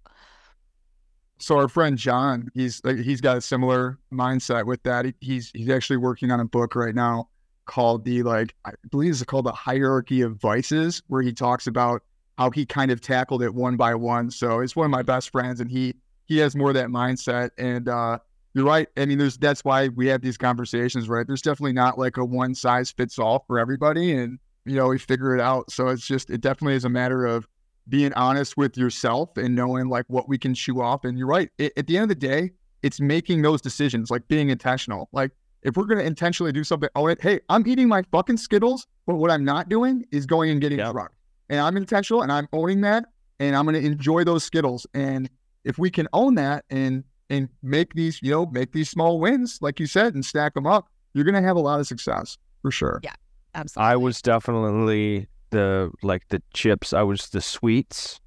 [1.40, 5.06] So our friend John, he's he's got a similar mindset with that.
[5.06, 7.30] He, he's he's actually working on a book right now
[7.66, 12.04] called the like I believe it's called the hierarchy of vices, where he talks about
[12.38, 14.32] how he kind of tackled it one by one.
[14.32, 17.52] So it's one of my best friends, and he he has more of that mindset.
[17.58, 18.20] And uh,
[18.54, 18.88] you're right.
[18.98, 21.26] I mean, there's that's why we have these conversations, right?
[21.26, 25.00] There's definitely not like a one size fits all for everybody, and you know we
[25.00, 25.72] figure it out.
[25.72, 27.48] So it's just it definitely is a matter of
[27.90, 31.04] being honest with yourself and knowing like what we can chew off.
[31.04, 31.50] And you're right.
[31.58, 35.10] It, at the end of the day, it's making those decisions, like being intentional.
[35.12, 35.32] Like
[35.64, 39.16] if we're gonna intentionally do something, oh, it, hey, I'm eating my fucking Skittles, but
[39.16, 40.92] what I'm not doing is going and getting yep.
[40.92, 41.12] drunk.
[41.50, 43.06] And I'm intentional, and I'm owning that,
[43.40, 44.88] and I'm gonna enjoy those Skittles.
[44.94, 45.30] And
[45.64, 49.60] if we can own that and and make these, you know, make these small wins,
[49.62, 52.38] like you said, and stack them up, you're going to have a lot of success
[52.62, 53.00] for sure.
[53.04, 53.14] Yeah,
[53.56, 53.92] absolutely.
[53.92, 56.92] I was definitely the like the chips.
[56.92, 58.20] I was the sweets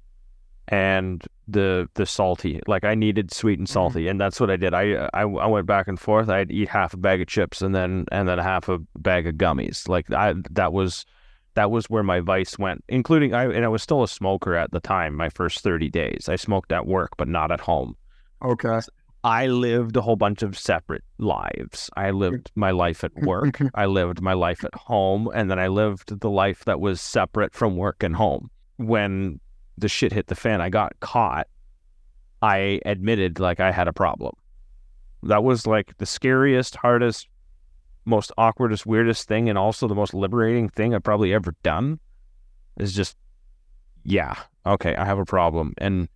[0.69, 2.59] and the the salty.
[2.67, 3.73] Like I needed sweet and mm-hmm.
[3.73, 4.11] salty, mm-hmm.
[4.11, 4.73] and that's what I did.
[4.73, 6.29] I, I I went back and forth.
[6.29, 9.35] I'd eat half a bag of chips and then and then half a bag of
[9.35, 9.87] gummies.
[9.87, 11.05] Like I that was
[11.53, 14.71] that was where my vice went, including I and I was still a smoker at
[14.71, 15.15] the time.
[15.15, 17.95] My first thirty days, I smoked at work, but not at home.
[18.43, 18.79] Okay.
[19.23, 21.89] I lived a whole bunch of separate lives.
[21.97, 25.67] I lived my life at work, I lived my life at home, and then I
[25.67, 28.49] lived the life that was separate from work and home.
[28.77, 29.39] When
[29.77, 31.47] the shit hit the fan, I got caught.
[32.41, 34.33] I admitted like I had a problem.
[35.23, 37.27] That was like the scariest, hardest,
[38.05, 41.99] most awkwardest, weirdest thing, and also the most liberating thing I've probably ever done.
[42.77, 43.17] Is just,
[44.03, 45.73] yeah, okay, I have a problem.
[45.79, 46.07] And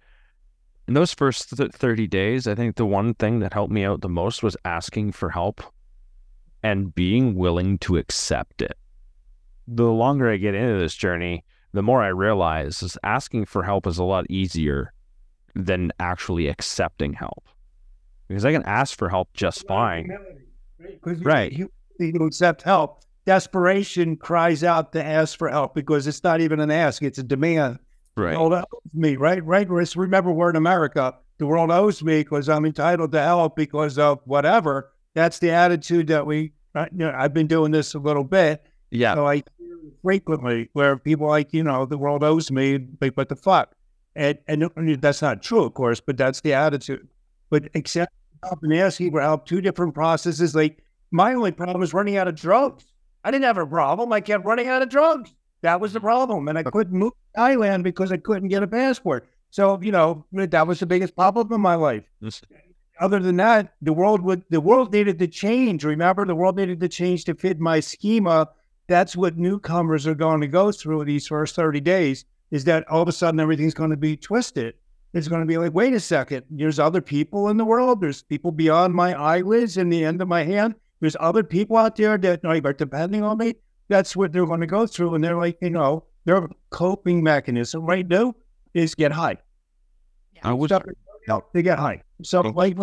[0.92, 4.02] in those first th- 30 days, I think the one thing that helped me out
[4.02, 5.62] the most was asking for help
[6.64, 8.78] and being willing to accept it.
[9.70, 13.88] The longer I get into this journey, the more I realize is asking for help
[13.88, 14.92] is a lot easier
[15.56, 17.46] than actually accepting help.
[18.28, 20.12] Because I can ask for help just fine.
[20.78, 21.54] Humility, right.
[21.54, 23.06] You, you, you accept help.
[23.26, 27.24] Desperation cries out to ask for help because it's not even an ask, it's a
[27.24, 27.80] demand.
[28.18, 28.34] Right.
[28.34, 29.44] The world owes me, right?
[29.44, 29.68] Right.
[29.70, 31.16] Remember, we're in America.
[31.38, 34.92] The world owes me because I'm entitled to help because of whatever.
[35.14, 38.66] That's the attitude that we, uh, you know, I've been doing this a little bit.
[38.92, 39.16] Yeah.
[39.16, 39.44] So I
[40.04, 43.74] frequently where people like, you know, the world owes me, but, but the fuck.
[44.16, 44.70] And, and
[45.02, 47.08] that's not true, of course, but that's the attitude.
[47.50, 48.12] But accept
[48.44, 50.54] help and asking for help, two different processes.
[50.54, 52.86] Like my only problem is running out of drugs.
[53.24, 54.12] I didn't have a problem.
[54.12, 55.34] I kept running out of drugs.
[55.62, 56.48] That was the problem.
[56.48, 59.28] And I couldn't move Thailand because I couldn't get a passport.
[59.50, 62.04] So, you know, that was the biggest problem in my life.
[63.00, 65.84] Other than that, the world would the world needed to change.
[65.84, 68.50] Remember, the world needed to change to fit my schema.
[68.88, 73.02] That's what newcomers are going to go through these first 30 days, is that all
[73.02, 74.76] of a sudden everything's going to be twisted.
[75.14, 78.02] It's going to be like, wait a second, there's other people in the world.
[78.02, 80.76] There's people beyond my eyelids and the end of my hand.
[81.00, 83.56] There's other people out there that are depending on me
[83.92, 85.14] that's what they're going to go through.
[85.14, 88.34] And they're like, you know, their coping mechanism right now
[88.74, 89.38] is get high.
[90.36, 90.54] Yeah.
[90.54, 90.54] I
[91.54, 92.02] they get high.
[92.24, 92.52] So okay.
[92.52, 92.78] like,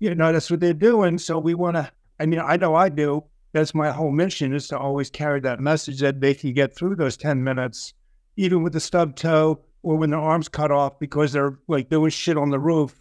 [0.00, 1.18] you know, that's what they're doing.
[1.18, 1.90] So we want to.
[2.20, 3.24] I mean, I know I do.
[3.52, 6.96] That's my whole mission is to always carry that message that they can get through
[6.96, 7.94] those ten minutes,
[8.36, 12.10] even with the stub toe or when their arms cut off because they're like doing
[12.10, 12.94] shit on the roof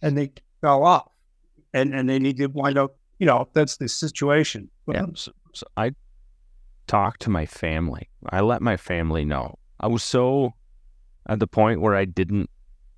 [0.00, 1.10] and they fell off,
[1.74, 2.96] and and they need to wind up.
[3.18, 4.70] You know, that's the situation.
[4.86, 5.06] Yeah.
[5.14, 5.92] So, so I
[6.86, 8.08] talk to my family.
[8.26, 9.58] I let my family know.
[9.80, 10.54] I was so
[11.26, 12.50] at the point where I didn't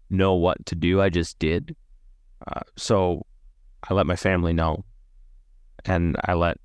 [0.08, 1.00] know what to do.
[1.00, 1.76] I just did.
[2.46, 3.26] Uh, so
[3.88, 4.84] I let my family know,
[5.84, 6.58] and I let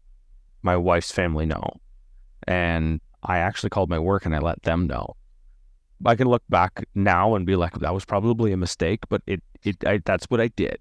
[0.62, 1.80] my wife's family know,
[2.48, 5.16] and I actually called my work and I let them know.
[6.06, 9.42] I can look back now and be like, that was probably a mistake, but it,
[9.64, 10.78] it, I, that's what I did.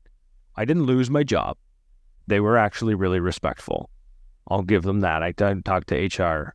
[0.57, 1.57] I didn't lose my job.
[2.27, 3.91] They were actually really respectful.
[4.49, 5.23] I'll give them that.
[5.23, 6.55] I talked to HR,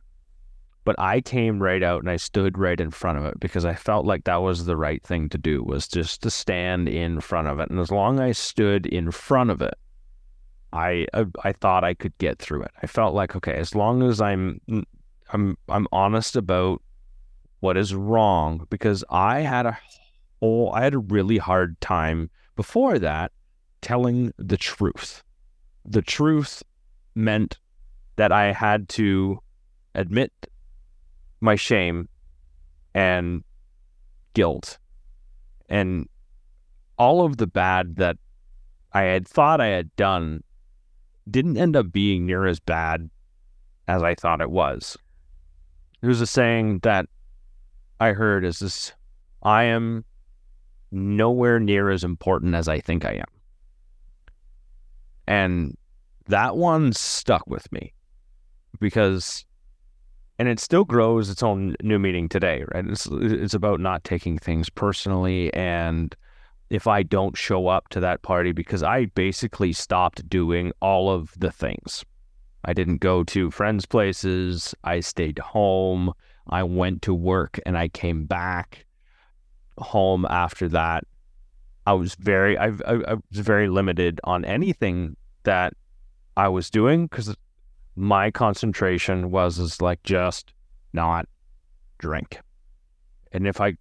[0.84, 3.74] but I came right out and I stood right in front of it because I
[3.74, 7.48] felt like that was the right thing to do was just to stand in front
[7.48, 7.70] of it.
[7.70, 9.74] And as long as I stood in front of it,
[10.72, 12.70] I, I, I thought I could get through it.
[12.82, 14.84] I felt like okay, as long as I'm mm,
[15.32, 16.82] I'm I'm honest about
[17.60, 19.78] what is wrong because I had a
[20.40, 23.32] whole I had a really hard time before that
[23.82, 25.22] telling the truth.
[25.84, 26.62] The truth
[27.14, 27.58] meant
[28.16, 29.40] that I had to
[29.94, 30.32] admit
[31.40, 32.08] my shame
[32.94, 33.42] and
[34.34, 34.78] guilt
[35.68, 36.08] and
[36.98, 38.16] all of the bad that
[38.92, 40.42] I had thought I had done
[41.30, 43.08] didn't end up being near as bad
[43.88, 44.96] as I thought it was.
[46.00, 47.06] There's a saying that
[48.00, 48.92] I heard is this
[49.42, 50.04] I am
[50.90, 53.24] nowhere near as important as I think I am.
[55.26, 55.76] And
[56.26, 57.92] that one stuck with me
[58.80, 59.44] because
[60.40, 62.86] and it still grows its own new meaning today, right?
[62.86, 66.16] It's it's about not taking things personally and
[66.70, 71.34] if I don't show up to that party because I basically stopped doing all of
[71.36, 72.06] the things.
[72.64, 74.74] I didn't go to friends' places.
[74.82, 76.14] I stayed home.
[76.48, 78.86] I went to work and I came back
[79.76, 81.04] home after that.
[81.86, 85.74] I was very, I, I, I was very limited on anything that
[86.36, 87.36] I was doing because
[88.00, 90.54] my concentration was is like just
[90.94, 91.28] not
[91.98, 92.40] drink.
[93.30, 93.74] And if I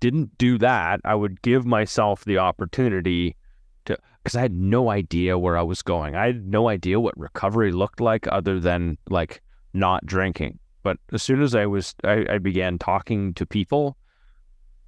[0.00, 3.36] didn't do that, I would give myself the opportunity
[3.84, 6.16] to because I had no idea where I was going.
[6.16, 9.42] I had no idea what recovery looked like other than like
[9.74, 10.58] not drinking.
[10.82, 13.98] But as soon as I was, I, I began talking to people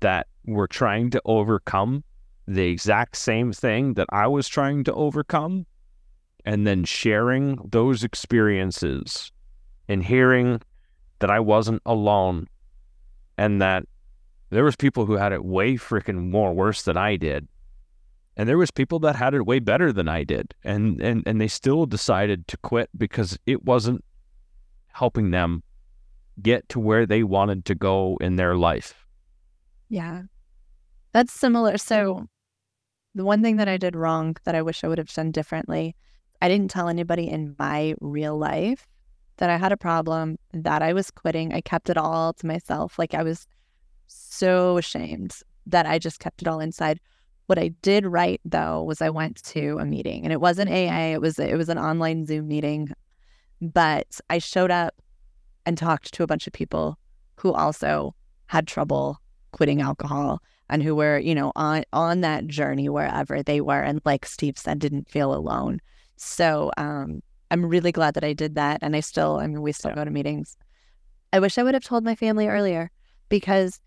[0.00, 2.04] that were trying to overcome
[2.46, 5.66] the exact same thing that I was trying to overcome,
[6.48, 9.30] and then sharing those experiences
[9.86, 10.62] and hearing
[11.18, 12.48] that I wasn't alone
[13.36, 13.84] and that
[14.48, 17.46] there was people who had it way freaking more worse than I did
[18.34, 21.38] and there was people that had it way better than I did and and and
[21.38, 24.02] they still decided to quit because it wasn't
[24.86, 25.62] helping them
[26.40, 29.04] get to where they wanted to go in their life.
[29.90, 30.22] Yeah.
[31.12, 31.76] That's similar.
[31.76, 32.26] So
[33.14, 35.94] the one thing that I did wrong that I wish I would have done differently,
[36.40, 38.86] I didn't tell anybody in my real life
[39.38, 41.52] that I had a problem, that I was quitting.
[41.52, 42.98] I kept it all to myself.
[42.98, 43.46] Like I was
[44.06, 47.00] so ashamed that I just kept it all inside
[47.48, 51.14] what I did right though was I went to a meeting and it wasn't AA,
[51.14, 52.90] it was it was an online Zoom meeting,
[53.62, 54.94] but I showed up
[55.64, 56.98] and talked to a bunch of people
[57.36, 58.14] who also
[58.46, 59.18] had trouble
[59.52, 64.02] quitting alcohol and who were, you know, on on that journey wherever they were and
[64.04, 65.80] like Steve said didn't feel alone.
[66.20, 69.72] So, um I'm really glad that I did that and I still I mean we
[69.72, 69.96] still yeah.
[69.96, 70.56] go to meetings.
[71.32, 72.90] I wish I would have told my family earlier
[73.28, 73.80] because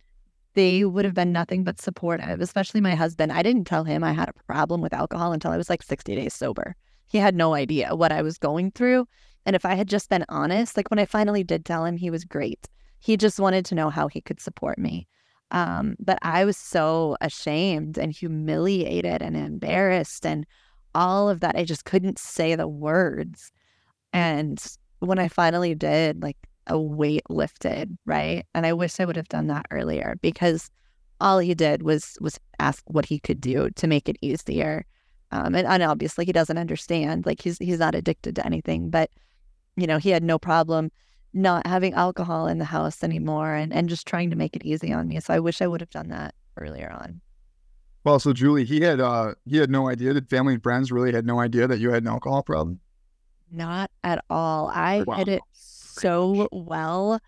[0.54, 3.32] they would have been nothing but supportive, especially my husband.
[3.32, 6.16] I didn't tell him I had a problem with alcohol until I was like 60
[6.16, 6.76] days sober.
[7.08, 9.08] He had no idea what I was going through.
[9.46, 12.10] And if I had just been honest, like when I finally did tell him, he
[12.10, 12.68] was great.
[13.00, 15.08] He just wanted to know how he could support me.
[15.50, 20.46] Um, but I was so ashamed and humiliated and embarrassed and
[20.96, 21.56] all of that.
[21.56, 23.52] I just couldn't say the words.
[24.14, 24.64] And
[25.00, 28.46] when I finally did, like a weight lifted, right?
[28.54, 30.70] And I wish I would have done that earlier because
[31.20, 34.86] all he did was was ask what he could do to make it easier.
[35.32, 37.26] Um, and, and obviously he doesn't understand.
[37.26, 39.10] Like he's he's not addicted to anything, but
[39.78, 40.92] you know, he had no problem
[41.34, 44.92] not having alcohol in the house anymore and, and just trying to make it easy
[44.92, 45.20] on me.
[45.20, 47.22] So I wish I would have done that earlier on.
[48.04, 51.12] Well, so Julie, he had uh he had no idea that family and friends really
[51.12, 52.80] had no idea that you had an alcohol problem.
[53.52, 54.70] Not at all.
[54.74, 55.16] I wow.
[55.16, 57.20] had it so well.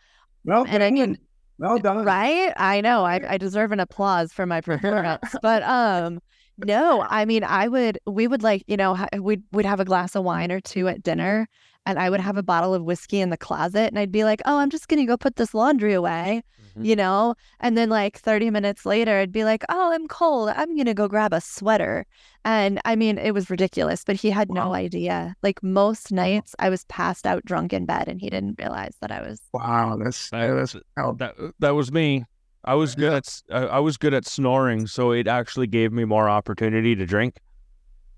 [0.46, 1.18] Well, and I mean,
[1.58, 2.06] well done.
[2.06, 2.54] Right?
[2.58, 3.04] I know.
[3.04, 5.36] I, I deserve an applause for my performance.
[5.42, 6.22] but um,
[6.58, 8.00] no, I mean, I would.
[8.06, 11.04] We would like, you know, we'd we'd have a glass of wine or two at
[11.04, 11.48] dinner,
[11.86, 14.42] and I would have a bottle of whiskey in the closet and I'd be like,
[14.46, 16.86] oh, I'm just going to go put this laundry away, mm-hmm.
[16.86, 17.36] you know?
[17.60, 20.50] And then like 30 minutes later, I'd be like, oh, I'm cold.
[20.50, 22.06] I'm going to go grab a sweater.
[22.46, 24.66] And I mean, it was ridiculous, but he had wow.
[24.66, 25.36] no idea.
[25.44, 29.12] Like most nights, I was passed out drunk in bed and he didn't realize that
[29.12, 29.42] I was.
[29.54, 29.98] Wow.
[30.02, 32.26] That's, that's that, that was me.
[32.66, 36.30] I was good at I was good at snoring, so it actually gave me more
[36.30, 37.42] opportunity to drink.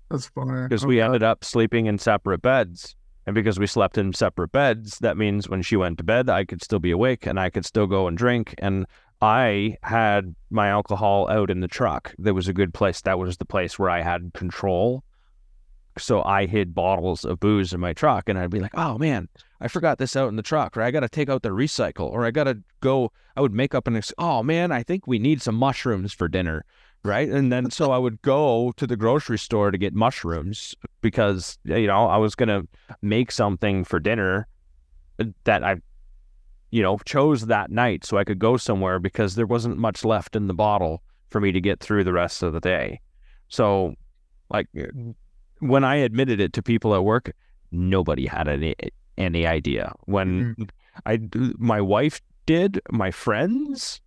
[0.08, 0.88] That's funny because okay.
[0.88, 2.94] we ended up sleeping in separate beds.
[3.26, 6.44] And because we slept in separate beds, that means when she went to bed, I
[6.44, 8.54] could still be awake and I could still go and drink.
[8.58, 8.86] And
[9.20, 12.14] I had my alcohol out in the truck.
[12.18, 13.00] There was a good place.
[13.00, 15.02] That was the place where I had control.
[15.98, 19.28] So I hid bottles of booze in my truck and I'd be like, oh man,
[19.60, 22.10] I forgot this out in the truck, or I got to take out the recycle,
[22.10, 23.10] or I got to go.
[23.34, 26.28] I would make up an, ex- oh man, I think we need some mushrooms for
[26.28, 26.64] dinner
[27.06, 27.28] right?
[27.28, 31.86] And then so I would go to the grocery store to get mushrooms because you
[31.86, 32.62] know I was gonna
[33.02, 34.46] make something for dinner
[35.44, 35.76] that I,
[36.70, 40.36] you know, chose that night so I could go somewhere because there wasn't much left
[40.36, 43.00] in the bottle for me to get through the rest of the day.
[43.48, 43.94] So,
[44.50, 44.68] like
[45.60, 47.32] when I admitted it to people at work,
[47.70, 48.74] nobody had any
[49.16, 49.92] any idea.
[50.04, 50.64] When mm-hmm.
[51.06, 51.20] I
[51.58, 54.00] my wife did, my friends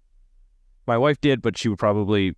[0.89, 2.35] my wife did, but she would probably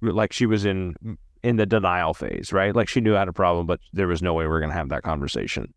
[0.00, 0.94] like she was in
[1.42, 2.74] in the denial phase, right?
[2.74, 4.70] Like she knew I had a problem, but there was no way we are going
[4.70, 5.72] to have that conversation.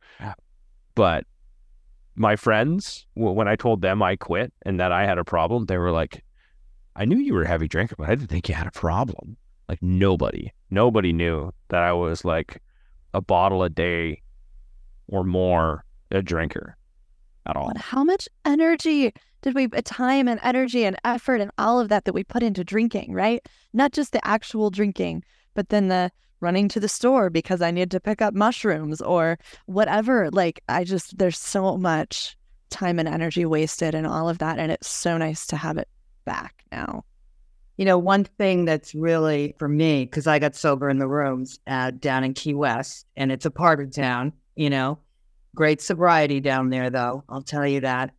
[0.95, 1.25] But
[2.15, 5.77] my friends, when I told them I quit and that I had a problem, they
[5.77, 6.23] were like,
[6.95, 9.37] I knew you were a heavy drinker, but I didn't think you had a problem.
[9.67, 12.61] Like nobody, nobody knew that I was like
[13.13, 14.21] a bottle a day
[15.07, 16.77] or more a drinker
[17.45, 17.71] at all.
[17.75, 19.13] How much energy
[19.43, 22.63] did we time and energy and effort and all of that that we put into
[22.63, 23.45] drinking, right?
[23.73, 25.23] Not just the actual drinking,
[25.53, 29.37] but then the running to the store because I need to pick up mushrooms or
[29.65, 30.31] whatever.
[30.31, 32.37] Like I just there's so much
[32.69, 35.89] time and energy wasted and all of that and it's so nice to have it
[36.25, 37.03] back now.
[37.77, 41.59] You know, one thing that's really for me because I got sober in the rooms
[41.67, 44.99] uh, down in Key West and it's a part of town, you know.
[45.55, 48.11] Great sobriety down there though, I'll tell you that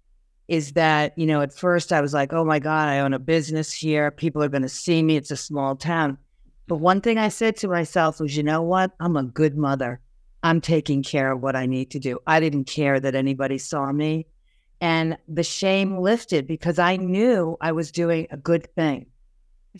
[0.48, 3.18] is that, you know, at first I was like, oh my God, I own a
[3.18, 4.10] business here.
[4.10, 5.16] People are going to see me.
[5.16, 6.18] It's a small town.
[6.66, 8.92] But one thing I said to myself was, you know what?
[9.00, 10.00] I'm a good mother.
[10.42, 12.18] I'm taking care of what I need to do.
[12.26, 14.26] I didn't care that anybody saw me.
[14.80, 19.06] And the shame lifted because I knew I was doing a good thing.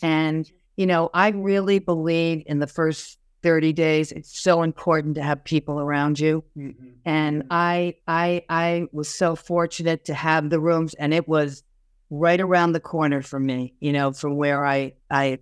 [0.02, 5.22] And, you know, I really believe in the first 30 days it's so important to
[5.22, 6.88] have people around you mm-hmm.
[7.04, 7.48] and mm-hmm.
[7.50, 11.62] i i i was so fortunate to have the rooms and it was
[12.08, 15.38] right around the corner from me you know from where i i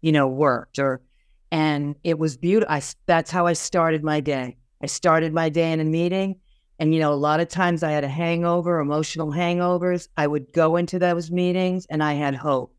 [0.00, 1.02] you know worked or
[1.50, 5.70] and it was beautiful I, that's how i started my day i started my day
[5.70, 6.40] in a meeting
[6.78, 10.50] and you know a lot of times i had a hangover emotional hangovers i would
[10.54, 12.74] go into those meetings and i had hope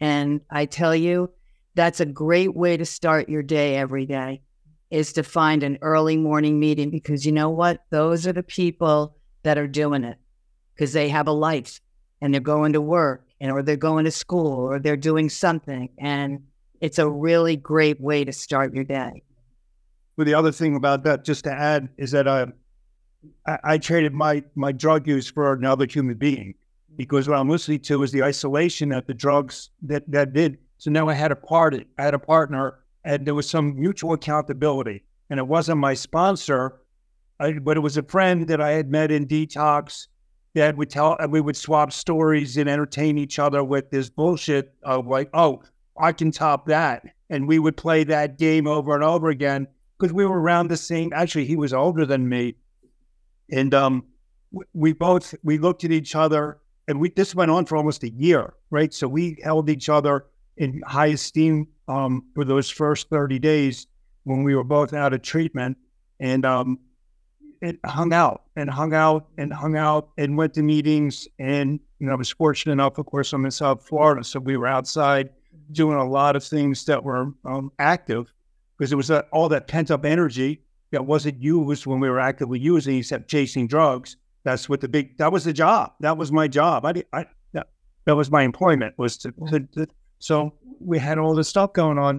[0.00, 1.28] and i tell you
[1.74, 4.42] that's a great way to start your day every day
[4.90, 7.82] is to find an early morning meeting because you know what?
[7.90, 10.18] Those are the people that are doing it
[10.74, 11.80] because they have a life
[12.20, 15.88] and they're going to work and or they're going to school or they're doing something
[15.98, 16.44] and
[16.80, 19.22] it's a really great way to start your day.
[20.16, 22.46] Well, the other thing about that, just to add, is that uh,
[23.46, 26.54] I, I traded my my drug use for another human being
[26.96, 30.90] because what I'm listening to is the isolation that the drugs that that did so
[30.90, 35.04] now I had a party, I had a partner, and there was some mutual accountability.
[35.30, 36.80] And it wasn't my sponsor,
[37.40, 40.06] I, but it was a friend that I had met in detox
[40.54, 44.74] that would tell, and we would swap stories and entertain each other with this bullshit
[44.82, 45.62] of like, oh,
[45.98, 47.04] I can top that.
[47.30, 49.66] And we would play that game over and over again
[49.98, 51.12] because we were around the same.
[51.12, 52.56] Actually, he was older than me,
[53.50, 54.04] and um,
[54.72, 58.10] we both we looked at each other, and we this went on for almost a
[58.10, 58.92] year, right?
[58.92, 60.26] So we held each other
[60.56, 63.86] in high esteem um, for those first 30 days
[64.24, 65.76] when we were both out of treatment
[66.20, 66.78] and um,
[67.60, 71.26] it hung out and hung out and hung out and went to meetings.
[71.38, 74.22] And, you know, I was fortunate enough, of course, I'm in South Florida.
[74.24, 75.30] So we were outside
[75.72, 78.32] doing a lot of things that were um, active
[78.76, 82.58] because it was all that pent up energy that wasn't used when we were actively
[82.58, 84.16] using, except chasing drugs.
[84.44, 85.92] That's what the big, that was the job.
[86.00, 86.84] That was my job.
[86.84, 87.68] I, I that,
[88.04, 89.86] that was my employment was to, to, to
[90.24, 92.18] so we had all this stuff going on.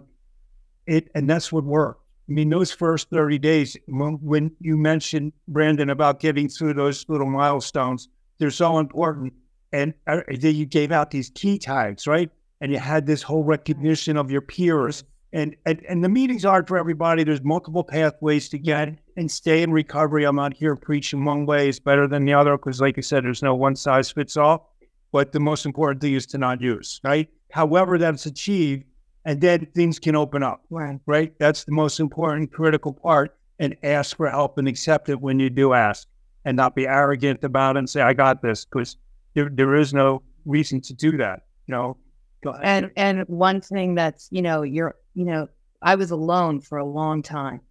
[0.86, 2.04] It and that's what worked.
[2.30, 7.26] I mean, those first 30 days, when, you mentioned, Brandon, about getting through those little
[7.26, 9.34] milestones, they're so important.
[9.74, 12.30] And uh, then you gave out these key tags, right?
[12.62, 15.04] And you had this whole recognition of your peers
[15.34, 17.24] And, and and the meetings aren't for everybody.
[17.24, 20.26] There's multiple pathways to get and stay in recovery.
[20.26, 23.24] I'm not here preaching one way is better than the other because, like I said,
[23.24, 24.76] there's no one size fits all.
[25.12, 27.28] But the most important thing is to not use, right?
[27.52, 28.86] However, that's achieved,
[29.24, 31.00] and then things can open up, Right.
[31.06, 31.34] right?
[31.40, 33.36] That's the most important, critical part.
[33.58, 36.08] And ask for help and accept it when you do ask,
[36.44, 38.98] and not be arrogant about it and say, "I got this," because
[39.34, 41.44] there, there is no reason to do that.
[41.68, 41.98] You know,
[42.44, 42.84] Go ahead.
[42.84, 45.48] And and one thing that's you know you're you know
[45.82, 47.62] I was alone for a long time.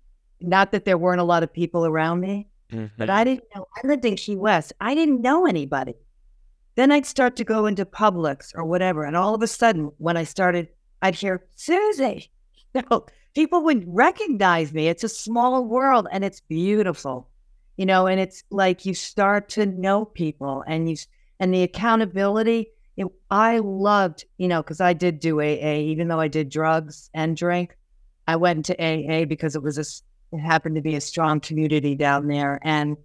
[0.41, 3.11] Not that there weren't a lot of people around me, but mm-hmm.
[3.11, 3.66] I didn't know.
[3.77, 4.72] I lived in Key West.
[4.81, 5.95] I didn't know anybody.
[6.77, 10.16] Then I'd start to go into Publix or whatever, and all of a sudden, when
[10.16, 10.68] I started,
[11.03, 12.31] I'd hear Susie.
[12.91, 13.07] So
[13.37, 14.89] people would recognize me.
[14.89, 17.29] It's a small world, and it's beautiful,
[17.77, 18.09] you know.
[18.09, 20.97] And it's like you start to know people, and you
[21.39, 22.66] and the accountability.
[22.97, 27.11] It, I loved, you know, because I did do AA, even though I did drugs
[27.14, 27.77] and drink.
[28.27, 31.95] I went to AA because it was a, it happened to be a strong community
[31.95, 32.97] down there, and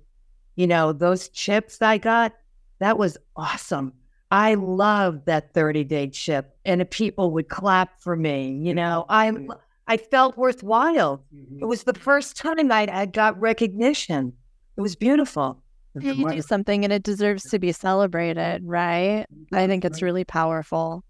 [0.56, 2.34] you know, those chips I got,
[2.80, 3.94] that was awesome.
[4.32, 8.60] I loved that 30 day chip, and the people would clap for me.
[8.64, 9.48] You know, I mm.
[9.88, 11.24] I felt worthwhile.
[11.34, 11.68] It mm-hmm.
[11.68, 14.34] was the first time I, I got recognition.
[14.78, 15.64] It was beautiful.
[16.00, 19.26] Yeah, you do something and it deserves to be celebrated, right?
[19.52, 21.04] I think it's really powerful.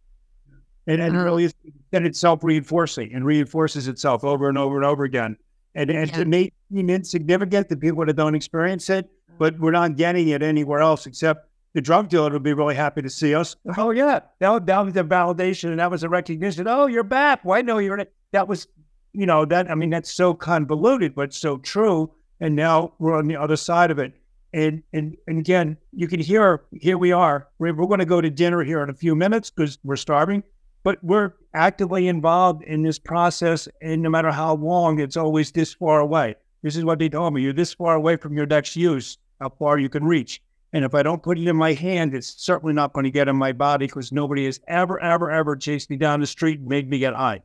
[0.87, 1.21] and, and Uh-huh.
[1.21, 1.25] Mm.
[1.25, 1.53] really is-
[1.91, 5.35] then it's self reinforcing and reinforces itself over and over and over again.
[5.75, 6.17] And, and Yeah.
[6.17, 9.35] to me, seem insignificant to people that don't experience it, uh-huh.
[9.37, 13.01] but we're not getting it anywhere else except the drug dealer would be really happy
[13.01, 13.55] to see us.
[13.77, 16.67] Oh yeah, that that was the validation and that was a recognition.
[16.67, 17.43] Oh, you're back.
[17.43, 18.05] Well, no, you're.
[18.31, 18.67] That was,
[19.13, 22.11] you know, that I mean, that's so convoluted, but so true.
[22.39, 24.13] And now we're on the other side of it.
[24.53, 27.47] And and and again, you can hear here we are.
[27.59, 30.43] We're, we're going to go to dinner here in a few minutes because we're starving
[30.83, 33.67] but we're actively involved in this process.
[33.81, 36.35] And no matter how long, it's always this far away.
[36.61, 37.41] This is what they told me.
[37.41, 40.41] You're this far away from your next use, how far you can reach.
[40.73, 43.27] And if I don't put it in my hand, it's certainly not going to get
[43.27, 46.67] in my body because nobody has ever, ever, ever chased me down the street and
[46.67, 47.41] made me get high.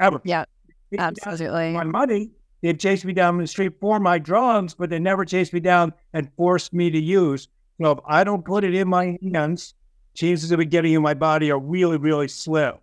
[0.00, 0.20] Ever.
[0.24, 0.44] Yeah,
[0.92, 1.72] Chased me down Absolutely.
[1.72, 2.30] my money.
[2.62, 5.92] They've chased me down the street for my drugs, but they never chased me down
[6.12, 7.48] and forced me to use.
[7.80, 9.74] So if I don't put it in my hands,
[10.14, 12.74] chances of it getting in my body are really, really slim.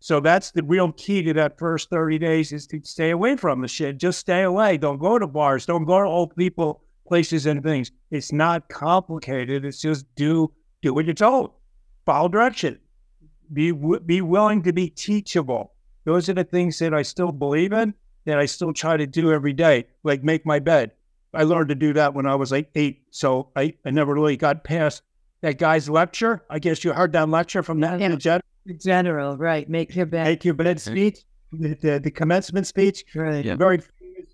[0.00, 3.62] So that's the real key to that first 30 days is to stay away from
[3.62, 3.98] the shit.
[3.98, 4.76] Just stay away.
[4.76, 5.66] Don't go to bars.
[5.66, 7.90] Don't go to old people, places and things.
[8.10, 9.64] It's not complicated.
[9.64, 10.52] It's just do
[10.82, 11.52] do what you're told.
[12.06, 12.78] Follow direction.
[13.52, 15.72] Be be willing to be teachable.
[16.04, 17.94] Those are the things that I still believe in
[18.24, 20.92] that I still try to do every day, like make my bed.
[21.34, 23.02] I learned to do that when I was like eight.
[23.10, 25.02] So I, I never really got past
[25.42, 26.42] that guy's lecture.
[26.48, 28.14] I guess you heard that lecture from that Yeah.
[28.16, 28.40] Jen-
[28.78, 29.68] General, right?
[29.68, 30.24] Make your bed.
[30.24, 30.92] Make your bed mm-hmm.
[30.92, 31.18] speech,
[31.52, 33.04] the, the, the commencement speech.
[33.14, 33.44] Right.
[33.44, 33.56] Yeah.
[33.56, 33.82] Very,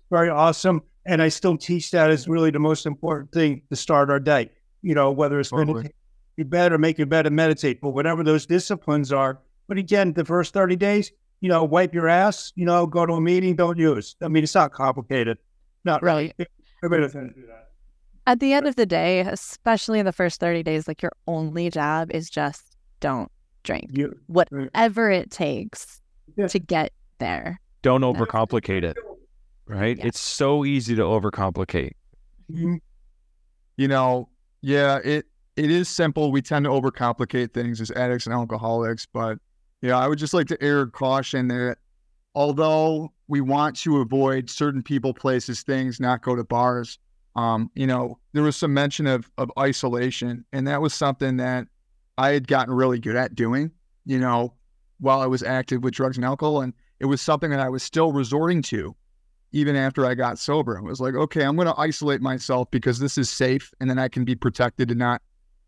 [0.09, 0.81] very awesome.
[1.05, 4.49] And I still teach that as really the most important thing to start our day.
[4.81, 5.73] You know, whether it's Totally.
[5.73, 5.95] meditate
[6.37, 9.39] your bed or make your bed and meditate, but whatever those disciplines are.
[9.67, 13.13] But again, the first 30 days, you know, wipe your ass, you know, go to
[13.13, 14.15] a meeting, don't use.
[14.21, 15.37] I mean, it's not complicated.
[15.83, 16.33] Not really.
[16.83, 17.69] Everybody's going to do that.
[18.27, 21.69] At the end of the day, especially in the first 30 days, like your only
[21.71, 23.31] job is just don't
[23.63, 23.89] drink.
[23.91, 26.01] You, Whatever it takes
[26.37, 26.47] Yeah.
[26.47, 27.59] to get there.
[27.81, 28.95] Don't overcomplicate it,
[29.71, 29.97] right?
[29.97, 30.07] Yeah.
[30.07, 31.93] It's so easy to overcomplicate.
[32.51, 32.79] Mhm.
[33.77, 34.29] you know,
[34.61, 36.31] yeah, it it is simple.
[36.31, 39.39] We tend to overcomplicate things as addicts and alcoholics, but
[39.81, 41.77] yeah, I would just like to air caution that
[42.35, 46.99] although we want to avoid certain people, places, things, not go to bars,
[47.35, 51.67] um, you know, there was some mention of of isolation, and that was something that
[52.17, 53.71] I had gotten really good at doing,
[54.05, 54.53] you know,
[54.99, 57.83] while I was active with drugs and alcohol, and it was something that I was
[57.83, 58.95] still resorting to
[59.51, 60.77] even after I got sober.
[60.77, 63.99] I was like, okay, I'm going to isolate myself because this is safe and then
[63.99, 65.21] I can be protected and not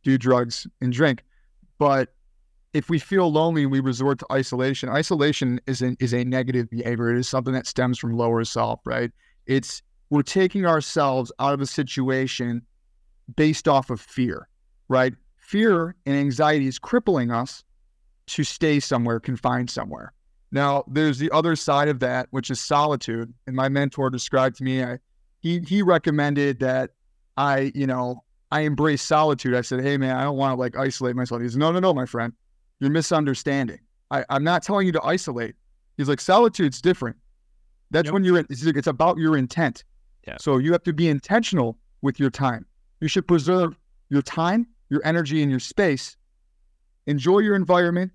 [0.04, 1.24] do drugs and drink.
[1.78, 2.14] But
[2.74, 7.14] if we feel lonely we resort to isolation, isolation is a, is a negative behavior.
[7.14, 9.12] It is something that stems from lower self, right?
[9.46, 12.62] It's we're taking ourselves out of a situation
[13.36, 14.48] based off of fear,
[14.88, 15.14] right?
[15.38, 17.64] Fear and anxiety is crippling us
[18.28, 20.14] to stay somewhere, confined somewhere.
[20.54, 23.34] Now, there's the other side of that, which is solitude.
[23.48, 25.00] And my mentor described to me, I,
[25.42, 26.92] he he recommended that
[27.36, 29.56] I, you know, I embrace solitude.
[29.56, 31.42] I said, hey man, I don't want to like isolate myself.
[31.42, 32.32] He said, no, no, no, my friend,
[32.80, 33.80] you're misunderstanding.
[34.12, 35.56] I, I'm not telling you to isolate.
[35.98, 37.18] He's like, solitude's different.
[37.90, 38.38] That's when you're.
[38.38, 39.84] It's, it's about your intent.
[40.28, 40.38] Yeah.
[40.40, 42.66] So you have to be intentional with your time.
[43.02, 43.76] You should preserve
[44.10, 46.16] your time, your energy, and your space.
[47.08, 48.12] Enjoy your environment.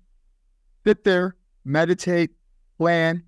[0.85, 1.35] Sit there,
[1.65, 2.31] meditate,
[2.77, 3.23] plan,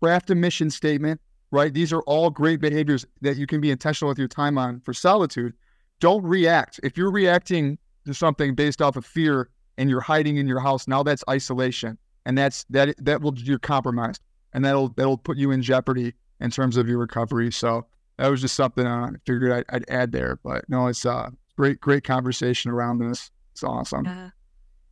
[0.00, 1.20] craft a mission statement,
[1.50, 1.72] right?
[1.72, 4.92] These are all great behaviors that you can be intentional with your time on for
[4.92, 5.54] solitude.
[6.00, 6.78] Don't react.
[6.82, 10.86] If you're reacting to something based off of fear and you're hiding in your house,
[10.86, 11.98] now that's isolation.
[12.26, 14.20] And that's that that will you're compromised.
[14.52, 17.50] And that'll that'll put you in jeopardy in terms of your recovery.
[17.50, 17.86] So
[18.18, 20.38] that was just something I figured I'd, I'd add there.
[20.44, 23.30] But no, it's uh great, great conversation around this.
[23.52, 24.04] It's awesome.
[24.04, 24.30] Yeah.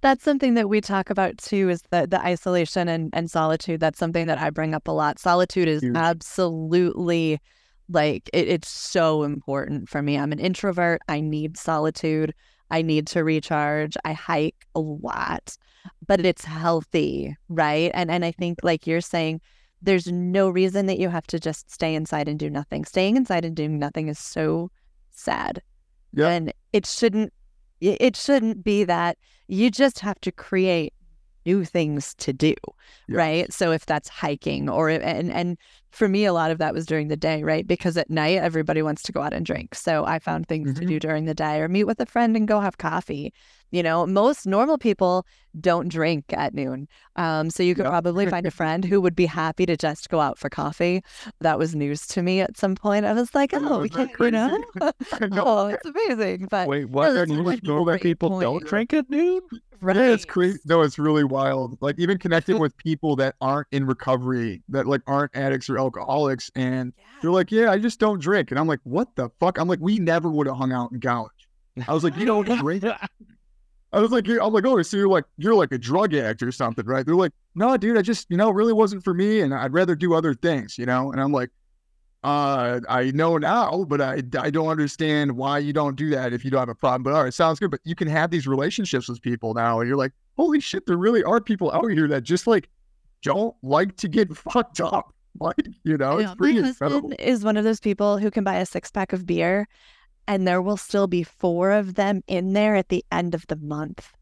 [0.02, 3.80] That's something that we talk about too is the the isolation and, and solitude.
[3.80, 5.18] That's something that I bring up a lot.
[5.18, 7.40] Solitude is absolutely
[7.88, 10.18] like it, it's so important for me.
[10.18, 11.00] I'm an introvert.
[11.08, 12.34] I need solitude.
[12.70, 13.96] I need to recharge.
[14.04, 15.56] I hike a lot,
[16.06, 17.90] but it's healthy, right?
[17.94, 19.40] And and I think like you're saying,
[19.82, 22.84] there's no reason that you have to just stay inside and do nothing.
[22.84, 24.70] Staying inside and doing nothing is so
[25.10, 25.62] sad.
[26.12, 26.28] Yeah.
[26.28, 27.32] And it shouldn't
[27.80, 29.18] it shouldn't be that
[29.48, 30.92] you just have to create
[31.44, 32.54] new things to do
[33.06, 33.16] Yeah.
[33.18, 35.56] right so if that's hiking or and and
[35.92, 38.82] for me a lot of that was during the day right because at night everybody
[38.82, 40.88] wants to go out and drink so i found things to Mhm.
[40.88, 43.32] do during the day or meet with a friend and go have coffee
[43.70, 45.26] you know most normal people
[45.60, 46.86] don't drink at noon
[47.16, 50.20] um, so you could probably find a friend who would be happy to just go
[50.20, 51.02] out for coffee
[51.40, 54.10] that was news to me at some point i was like I oh we can't
[54.18, 57.12] you know oh it's amazing but Wait, what?
[57.12, 59.40] that's Are a you really know people don't drink at noon?
[59.80, 60.58] right Yeah, it's crazy.
[60.64, 61.76] No, it's really wild.
[61.80, 66.50] Like even connecting with people that aren't in recovery, that like aren't addicts or alcoholics,
[66.54, 69.68] and they're like, "Yeah, I just don't drink," and I'm like, "What the fuck?" I'm
[69.68, 71.48] like, "We never would have hung out in college."
[71.86, 72.84] I was like, "You don't drink?"
[73.96, 76.52] I was like, "I'm like, oh, so you're like you're like a drug addict or
[76.52, 79.40] something, right?" They're like, "No, dude, I just you know it really wasn't for me,
[79.40, 81.50] and I'd rather do other things, you know." And I'm like,
[82.22, 86.44] uh, I know now, but I, I don't understand why you don't do that if
[86.44, 87.04] you don't have a problem.
[87.04, 87.70] But all right, sounds good.
[87.70, 90.96] But you can have these relationships with people now, and you're like, holy shit, there
[90.96, 92.68] really are people out here that just like
[93.22, 95.14] don't like to get fucked up.
[95.38, 97.12] Like, you know, Yeah, it's pretty my incredible.
[97.18, 99.68] is one of those people who can buy a six pack of beer
[100.28, 103.56] and there will still be four of them in there at the end of the
[103.56, 104.12] month.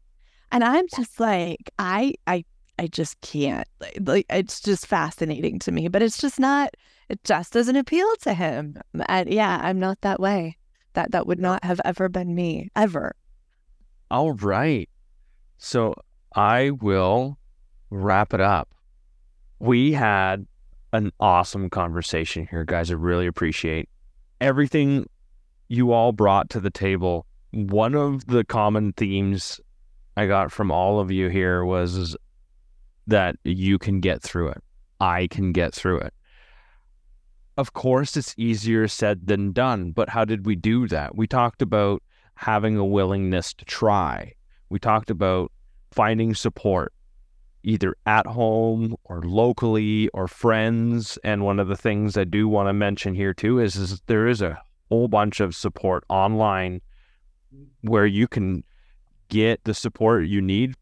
[0.51, 2.45] And I'm just like, I I
[2.77, 3.67] I just can't.
[3.79, 6.75] Like, like it's just fascinating to me, but it's just not
[7.09, 8.77] it just doesn't appeal to him.
[9.07, 10.57] And yeah, I'm not that way.
[10.93, 13.15] That that would not have ever been me ever.
[14.11, 14.89] All right.
[15.57, 15.95] So
[16.35, 17.37] I will
[17.89, 18.73] wrap it up.
[19.59, 20.45] We had
[20.93, 22.91] an awesome conversation here, guys.
[22.91, 23.89] I really appreciate
[24.41, 25.09] everything
[25.67, 27.25] you all brought to the table.
[27.51, 29.59] One of the common themes
[30.17, 32.15] I got from all of you here was
[33.07, 34.63] that you can get through it.
[34.99, 36.13] I can get through it.
[37.57, 41.15] Of course, it's easier said than done, but how did we do that?
[41.15, 42.03] We talked about
[42.35, 44.33] having a willingness to try.
[44.69, 45.51] We talked about
[45.91, 46.91] finding support
[47.63, 51.17] either at home or locally or friends.
[51.23, 54.27] And one of the things I do want to mention here too is, is there
[54.27, 56.81] is a whole bunch of support online
[57.81, 58.63] where you can
[59.29, 60.75] get the support you need.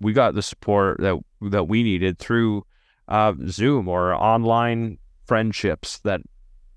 [0.00, 2.64] We got the support that that we needed through
[3.08, 6.20] uh, Zoom or online friendships that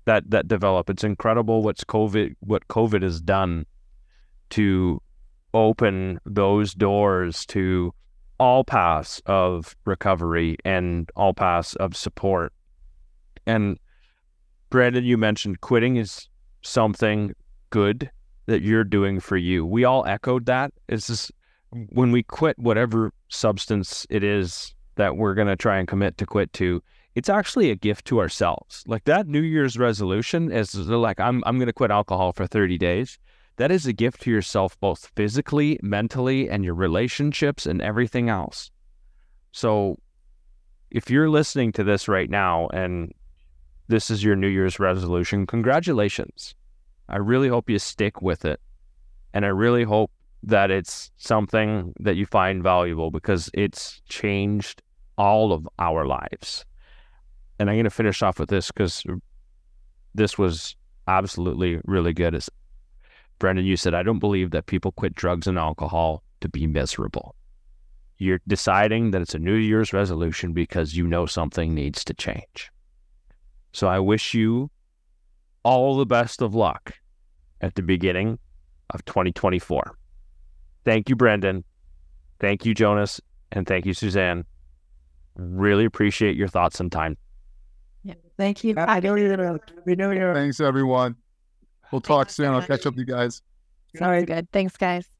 [0.04, 0.90] that that develop.
[0.90, 3.66] It's incredible what's COVID what COVID has done
[4.50, 5.00] to
[5.54, 7.94] open those doors to
[8.38, 12.52] all paths of recovery and all paths of support.
[13.46, 13.78] And
[14.70, 16.28] Brandon, you mentioned quitting is
[16.64, 17.34] something
[17.70, 18.10] good
[18.46, 19.64] that you're doing for you.
[19.64, 20.72] We all echoed that.
[20.88, 21.32] It's just
[21.90, 26.26] when we quit whatever substance it is that we're going to try and commit to
[26.26, 26.82] quit to,
[27.14, 28.84] it's actually a gift to ourselves.
[28.86, 32.78] Like that New Year's resolution is like, I'm, I'm going to quit alcohol for 30
[32.78, 33.18] days.
[33.56, 38.70] That is a gift to yourself, both physically, mentally, and your relationships and everything else.
[39.52, 39.98] So
[40.90, 43.12] if you're listening to this right now and
[43.88, 46.54] this is your New Year's resolution, congratulations.
[47.08, 48.60] I really hope you stick with it.
[49.34, 50.10] And I really hope
[50.44, 54.82] that it's something that you find valuable because it's changed
[55.18, 56.64] all of our lives.
[57.58, 59.04] And I'm going to finish off with this because
[60.14, 60.76] this was
[61.08, 62.34] absolutely really good.
[62.34, 62.48] As
[63.38, 67.34] Brandon, you said, I don't believe that people quit drugs and alcohol to be miserable.
[68.18, 72.70] You're deciding that it's a New Year's resolution because you know something needs to change.
[73.74, 74.70] So I wish you
[75.64, 76.92] all the best of luck
[77.60, 78.38] at the beginning
[78.90, 79.98] of 2024.
[80.84, 81.64] Thank you, Brandon.
[82.38, 83.20] Thank you, Jonas.
[83.50, 84.44] And thank you, Suzanne.
[85.34, 87.16] Really appreciate your thoughts and time.
[88.04, 88.14] Yeah.
[88.36, 88.76] Thank you.
[88.76, 89.60] Happy New Year.
[89.76, 90.34] Happy New Year.
[90.34, 91.16] Thanks, everyone.
[91.90, 92.54] We'll talk soon.
[92.54, 93.42] I'll catch up with you guys.
[93.96, 94.48] Sounds good.
[94.52, 95.10] Thanks, guys.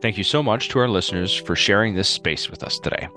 [0.00, 3.08] Thank you so much to our listeners for sharing this space with us today.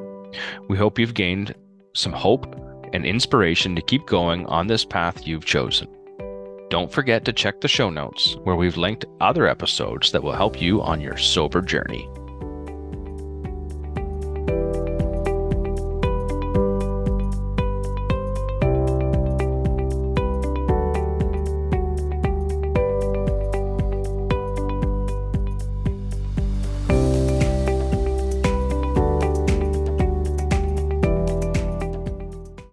[0.68, 1.56] We hope you've gained
[1.94, 2.56] some hope
[2.94, 5.88] and inspiration to keep going on this path you've chosen.
[6.70, 10.62] Don't forget to check the show notes where we've linked other episodes that will help
[10.62, 12.08] you on your sober journey.